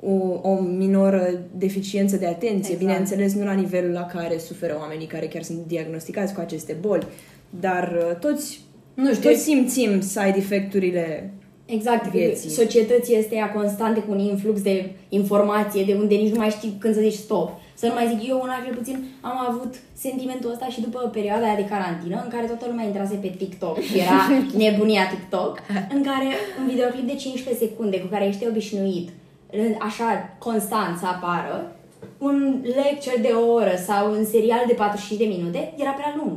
[0.00, 0.12] o,
[0.50, 2.78] o minoră deficiență de atenție, Exact.
[2.78, 7.06] bineînțeles nu la nivelul la care suferă oamenii care chiar sunt diagnosticați cu aceste boli,
[7.50, 8.60] dar uh, toți
[8.94, 11.30] Nu știu, toți simțim side effect-urile
[11.66, 12.50] Exact, vieții.
[12.50, 16.76] societății este ea constante cu un influx de informație de unde nici nu mai știi
[16.78, 17.50] când să zici stop.
[17.74, 21.44] Să nu mai zic eu, una cel puțin, am avut sentimentul ăsta și după perioada
[21.46, 24.20] aia de carantină, în care toată lumea intrase pe TikTok și era
[24.64, 25.58] nebunia TikTok,
[25.94, 26.26] în care
[26.60, 29.08] un videoclip de 15 secunde cu care ești obișnuit,
[29.52, 31.76] în- așa constant să apară,
[32.18, 36.36] un lecture de o oră sau un serial de 45 de minute era prea lung.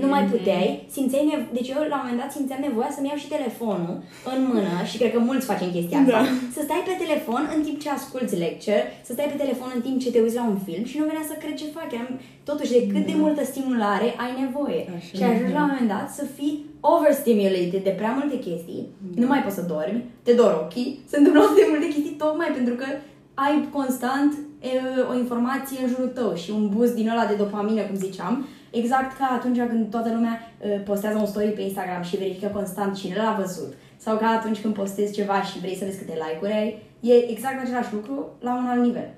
[0.00, 3.18] Nu mai puteai, simțeai nevo- deci eu la un moment dat simțeam nevoia să-mi iau
[3.22, 3.96] și telefonul
[4.32, 6.22] în mână și cred că mulți facem chestia asta, Da.
[6.56, 9.96] să stai pe telefon în timp ce asculti lecture, să stai pe telefon în timp
[10.02, 11.88] ce te uiți la un film și nu venea să cred ce fac.
[11.96, 12.10] Eram,
[12.50, 14.80] totuși, de cât de multă stimulare ai nevoie.
[14.96, 15.12] Așa.
[15.16, 16.54] Și ajungi la un moment dat să fii
[16.94, 18.86] overstimulated de prea multe chestii,
[19.22, 22.50] nu mai poți să dormi, te dor ochii, se întâmplă atât de multe chestii tocmai
[22.58, 22.86] pentru că
[23.34, 24.68] ai constant e,
[25.10, 28.34] o informație în jurul tău și un boost din ăla de dopamină, cum ziceam,
[28.70, 32.96] exact ca atunci când toată lumea e, postează un story pe Instagram și verifică constant
[32.96, 36.52] cine l-a văzut, sau ca atunci când postezi ceva și vrei să vezi câte like-uri
[36.52, 39.10] ai, e exact același lucru la un alt nivel.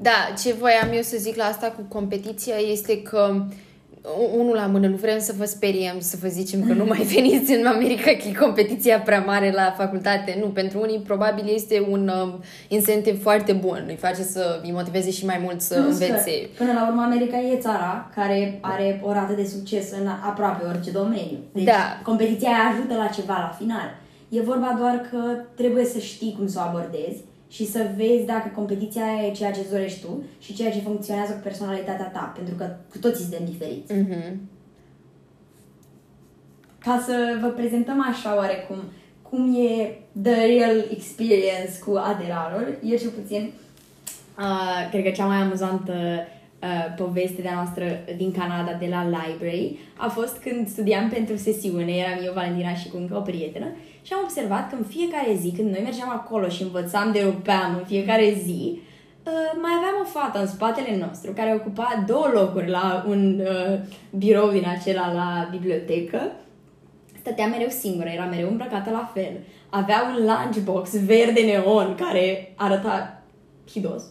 [0.00, 3.44] Da, ce voiam eu să zic la asta cu competiția este că
[4.36, 7.52] unul la mână, nu vrem să vă speriem, să vă zicem că nu mai veniți
[7.52, 10.36] în America, că e competiția prea mare la facultate.
[10.40, 13.84] Nu, pentru unii probabil este un um, incentiv foarte bun.
[13.86, 16.48] Îi face să îi motiveze și mai mult să Plus că, învețe.
[16.56, 20.90] Până la urmă, America e țara care are o rată de succes în aproape orice
[20.90, 21.38] domeniu.
[21.52, 22.00] Deci, Da.
[22.02, 23.96] competiția aia ajută la ceva la final.
[24.28, 25.18] E vorba doar că
[25.54, 29.52] trebuie să știi cum să o abordezi și să vezi dacă competiția aia e ceea
[29.52, 33.24] ce îți dorești tu și ceea ce funcționează cu personalitatea ta, pentru că cu toții
[33.24, 33.92] suntem diferiți.
[33.92, 34.40] Mhm.
[36.78, 38.78] Ca să vă prezentăm așa oarecum
[39.22, 43.52] cum e the real experience cu aderarul, e cel puțin,
[44.38, 45.92] uh, cred că cea mai amuzantă
[46.62, 47.84] uh, poveste de noastră
[48.16, 52.88] din Canada, de la library, a fost când studiam pentru sesiune, eram eu, Valentina și
[52.88, 53.66] cu încă o prietenă,
[54.02, 57.74] și am observat că în fiecare zi, când noi mergeam acolo și învățam de rupeam
[57.78, 58.80] în fiecare zi,
[59.24, 63.78] uh, mai aveam o fată în spatele nostru care ocupa două locuri la un uh,
[64.10, 66.32] birou din acela la bibliotecă.
[67.20, 69.32] Stătea mereu singură, era mereu îmbrăcată la fel.
[69.70, 73.17] Avea un lunchbox verde neon care arăta
[73.72, 74.02] hidos.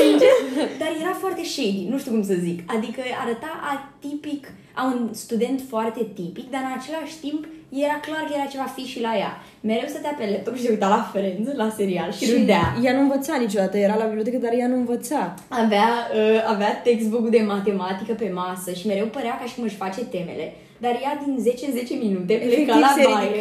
[0.00, 0.34] Sincer,
[0.78, 2.58] dar era foarte shady, nu știu cum să zic.
[2.66, 8.32] Adică arăta atipic, a un student foarte tipic, dar în același timp era clar că
[8.36, 9.32] era ceva fishy la ea.
[9.60, 12.76] Mereu stătea pe laptop și se uita la Friends, la serial și, și râdea.
[12.84, 15.34] ea nu învăța niciodată, era la bibliotecă, dar ea nu învăța.
[15.48, 19.76] Avea, uh, avea textbook de matematică pe masă și mereu părea ca și cum își
[19.76, 20.54] face temele.
[20.78, 23.40] Dar ea din 10 în 10 minute pleca la baie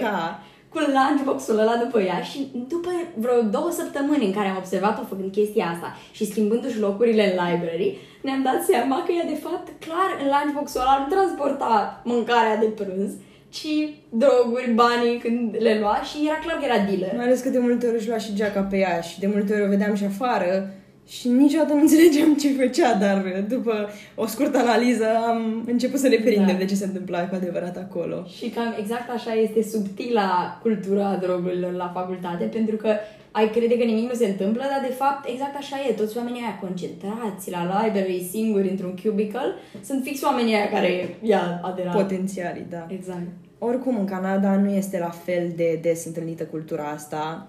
[0.69, 5.31] cu lunchbox-ul ăla după ea și după vreo două săptămâni în care am observat-o făcând
[5.31, 10.09] chestia asta și schimbându-și locurile în library, ne-am dat seama că ea de fapt clar
[10.21, 13.11] în lunchbox-ul ăla nu transporta mâncarea de prânz,
[13.49, 13.73] ci
[14.09, 17.15] droguri, banii când le lua și era clar că era dealer.
[17.15, 19.53] Mai ales că de multe ori își lua și geaca pe ea și de multe
[19.53, 20.73] ori o vedeam și afară
[21.09, 26.15] și niciodată nu înțelegeam ce făcea, dar după o scurtă analiză am început să ne
[26.15, 26.63] prindem da.
[26.63, 28.25] de ce se întâmpla cu adevărat acolo.
[28.37, 32.89] Și cam exact așa este subtila cultura drogurilor la facultate, pentru că
[33.31, 35.93] ai crede că nimic nu se întâmplă, dar de fapt exact așa e.
[35.93, 39.53] Toți oamenii aia concentrați la library singuri într-un cubicle
[39.83, 41.95] sunt fix oamenii aia care ia aderat.
[41.95, 42.87] Potențialii, da.
[42.89, 43.27] Exact.
[43.57, 47.47] Oricum, în Canada nu este la fel de des întâlnită cultura asta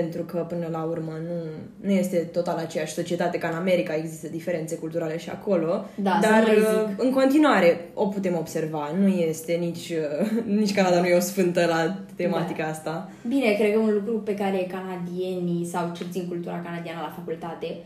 [0.00, 1.38] pentru că până la urmă nu,
[1.80, 6.42] nu este total aceeași societate ca în America, există diferențe culturale și acolo, da, dar
[6.42, 10.30] uh, în continuare o putem observa, nu este nici, uh,
[10.60, 12.70] nici Canada nu e o sfântă la tematica da.
[12.70, 13.10] asta.
[13.28, 17.76] Bine, cred că un lucru pe care canadienii sau cel puțin cultura canadiană la facultate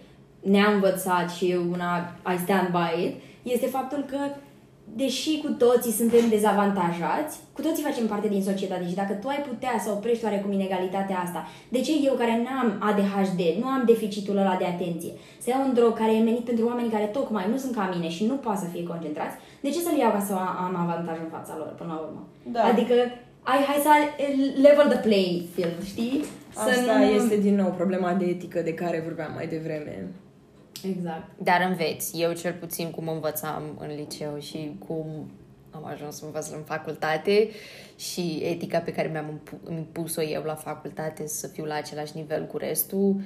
[0.40, 4.18] ne-a învățat și eu una I stand by it, este faptul că
[4.97, 9.43] deși cu toții suntem dezavantajați, cu toții facem parte din societate și dacă tu ai
[9.49, 14.36] putea să oprești oarecum inegalitatea asta, de ce eu care n-am ADHD, nu am deficitul
[14.36, 15.12] ăla de atenție,
[15.43, 18.09] să iau un drog care e menit pentru oameni care tocmai nu sunt ca mine
[18.09, 20.32] și nu pot să fie concentrați, de ce să-l iau ca să
[20.66, 22.22] am avantaj în fața lor până la urmă?
[22.43, 22.62] Da.
[22.64, 22.95] Adică
[23.43, 23.91] ai, hai să
[24.66, 26.24] level the playing field, știi?
[26.55, 27.05] Asta să nu...
[27.05, 30.09] este din nou problema de etică de care vorbeam mai devreme.
[30.84, 31.28] Exact.
[31.42, 32.20] Dar înveți.
[32.20, 35.30] Eu cel puțin cum învățam în liceu și cum
[35.70, 37.48] am ajuns să învăț în facultate
[37.96, 42.56] și etica pe care mi-am impus-o eu la facultate să fiu la același nivel cu
[42.56, 43.20] restul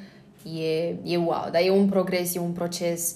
[0.59, 3.15] e, e wow, dar e un progres, e un proces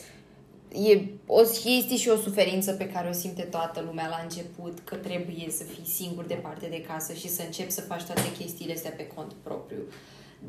[0.73, 4.95] e o chestie și o suferință pe care o simte toată lumea la început, că
[4.95, 8.93] trebuie să fii singur departe de casă și să începi să faci toate chestiile astea
[8.97, 9.83] pe cont propriu.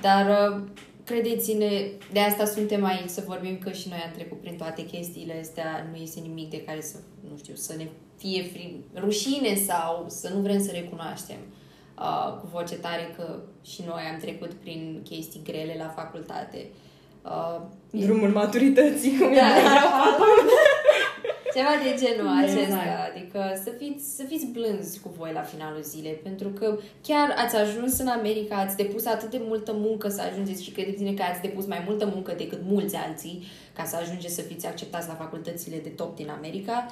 [0.01, 0.63] Dar uh,
[1.10, 1.70] credeți-ne,
[2.12, 5.88] de asta suntem aici, să vorbim că și noi am trecut prin toate chestiile astea,
[5.91, 6.97] nu este nimic de care să,
[7.30, 7.88] nu știu, să ne
[8.18, 11.38] fie fri, rușine sau să nu vrem să recunoaștem
[11.99, 16.68] uh, cu voce tare că și noi am trecut prin chestii grele la facultate.
[17.24, 17.62] Uh,
[18.05, 19.62] Drumul maturității, cum da, e
[21.56, 22.60] Ceva de genul acesta.
[22.62, 23.10] Exact.
[23.10, 26.78] Adică să fiți, să fiți blânzi cu voi la finalul zilei, pentru că
[27.08, 31.14] chiar ați ajuns în America, ați depus atât de multă muncă să ajungeți și credeți-ne
[31.14, 33.43] că ați depus mai multă muncă decât mulți alții
[33.74, 36.86] ca să ajungeți să fiți acceptați la facultățile de top din America.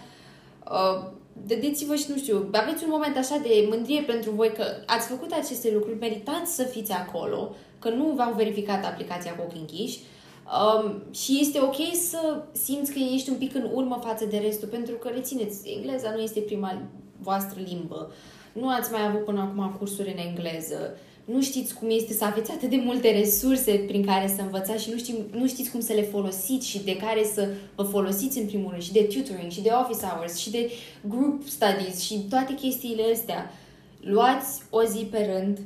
[0.72, 1.10] Uh,
[1.45, 5.32] dădeți-vă și, nu știu, aveți un moment așa de mândrie pentru voi că ați făcut
[5.32, 9.99] aceste lucruri, meritați să fiți acolo, că nu v-am verificat aplicația cu ochii închiși,
[10.47, 11.75] Um, și este ok
[12.09, 16.11] să simți că ești un pic în urmă față de restul, pentru că, rețineți, engleza
[16.15, 16.81] nu este prima
[17.21, 18.11] voastră limbă.
[18.53, 20.97] Nu ați mai avut până acum cursuri în engleză.
[21.25, 24.89] Nu știți cum este să aveți atât de multe resurse prin care să învățați și
[24.89, 28.45] nu, știm, nu știți cum să le folosiți și de care să vă folosiți în
[28.45, 30.69] primul rând și de tutoring și de office hours și de
[31.01, 33.51] group studies și toate chestiile astea.
[33.99, 35.59] Luați o zi pe rând,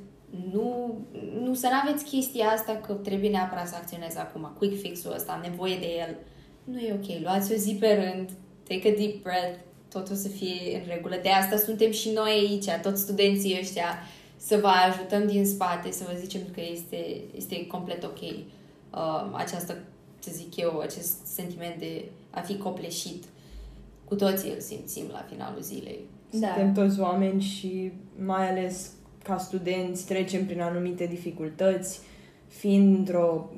[0.52, 0.98] nu,
[1.42, 5.32] nu să nu aveți chestia asta că trebuie neapărat să acționez acum, quick fix-ul ăsta,
[5.32, 6.16] am nevoie de el.
[6.64, 8.30] Nu e ok, luați o zi pe rând,
[8.68, 9.60] take a deep breath,
[9.90, 11.16] totul să fie în regulă.
[11.22, 14.00] De asta suntem și noi aici, toți studenții ăștia,
[14.38, 18.22] să vă ajutăm din spate, să vă zicem că este, este complet ok.
[18.22, 19.78] Uh, această,
[20.20, 23.24] să zic eu, acest sentiment de a fi copleșit.
[24.06, 26.00] Cu toții îl simțim la finalul zilei.
[26.30, 26.48] Da.
[26.48, 27.92] Suntem toți oameni și
[28.26, 28.92] mai ales
[29.24, 32.00] ca studenți trecem prin anumite dificultăți,
[32.48, 33.50] fiind într-o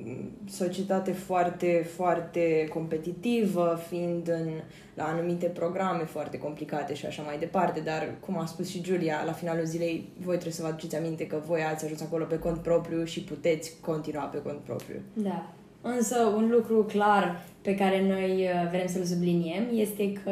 [0.50, 4.50] societate foarte, foarte competitivă, fiind în,
[4.94, 9.24] la anumite programe foarte complicate și așa mai departe, dar, cum a spus și Julia,
[9.26, 12.40] la finalul zilei voi trebuie să vă aduceți aminte că voi ați ajuns acolo pe
[12.40, 15.02] cont propriu și puteți continua pe cont propriu.
[15.14, 15.54] Da.
[15.86, 20.32] Însă un lucru clar pe care noi uh, vrem să-l subliniem este că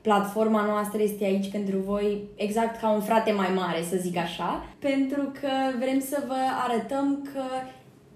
[0.00, 4.66] platforma noastră este aici pentru voi exact ca un frate mai mare, să zic așa,
[4.78, 5.48] pentru că
[5.78, 7.42] vrem să vă arătăm că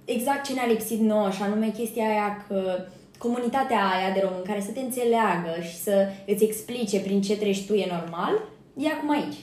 [0.05, 2.84] exact ce ne-a lipsit nouă, și anume chestia aia că
[3.18, 7.66] comunitatea aia de români care să te înțeleagă și să îți explice prin ce treci
[7.66, 8.32] tu e normal,
[8.76, 9.37] e acum aici.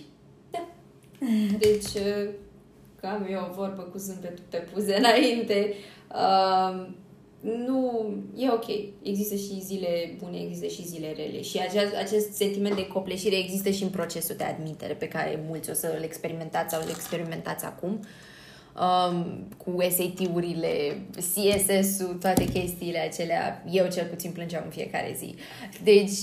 [0.52, 0.68] Da.
[1.58, 2.30] Deci, uh,
[3.02, 5.74] cam eu o vorbă cu zâmbetul pe puze înainte.
[6.12, 6.86] Uh,
[7.44, 8.66] nu, e ok.
[9.04, 11.42] Există și zile bune, există și zile rele.
[11.42, 15.70] Și acest, acest sentiment de copleșire există și în procesul de admitere pe care mulți
[15.70, 18.00] o să-l experimentați sau îl experimentați acum.
[18.80, 25.36] Um, cu SAT-urile, CSS-ul, toate chestiile acelea, eu cel puțin plângeam în fiecare zi.
[25.84, 26.18] Deci,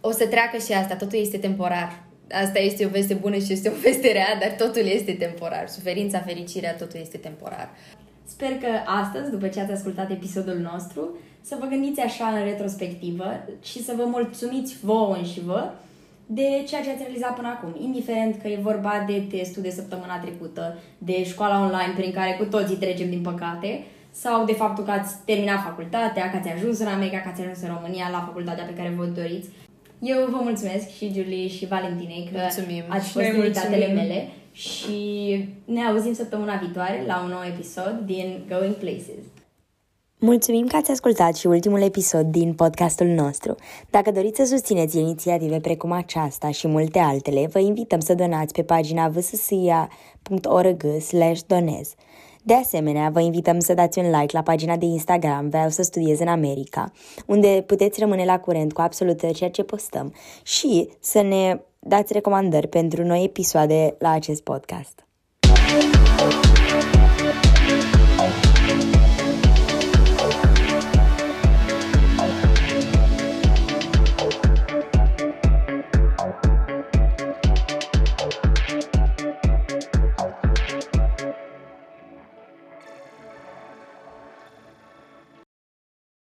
[0.00, 2.04] o să treacă și asta, totul este temporar.
[2.30, 5.68] Asta este o veste bună și este o veste rea, dar totul este temporar.
[5.68, 7.70] Suferința, fericirea, totul este temporar.
[8.32, 8.72] Sper că
[9.02, 11.02] astăzi, după ce ați ascultat episodul nostru,
[11.40, 13.26] să vă gândiți așa în retrospectivă
[13.62, 15.70] și să vă mulțumiți vouă și vă
[16.26, 20.18] de ceea ce ați realizat până acum, indiferent că e vorba de testul de săptămâna
[20.18, 24.90] trecută, de școala online prin care cu toții trecem din păcate, sau de faptul că
[24.90, 28.64] ați terminat facultatea, că ați ajuns în America, că ați ajuns în România la facultatea
[28.64, 29.48] pe care vă doriți.
[30.00, 32.84] Eu vă mulțumesc și Julie și Valentinei că Mulțumim.
[32.88, 38.74] ați fost invitatele mele și ne auzim săptămâna viitoare la un nou episod din Going
[38.74, 39.24] Places.
[40.18, 43.54] Mulțumim că ați ascultat și ultimul episod din podcastul nostru.
[43.90, 48.62] Dacă doriți să susțineți inițiative precum aceasta și multe altele, vă invităm să donați pe
[48.62, 50.82] pagina vssia.org
[51.46, 51.94] donez.
[52.42, 56.20] De asemenea, vă invităm să dați un like la pagina de Instagram Vreau să studiez
[56.20, 56.92] în America,
[57.26, 62.12] unde puteți rămâne la curent cu absolut tot ceea ce postăm și să ne dați
[62.12, 65.06] recomandări pentru noi episoade la acest podcast.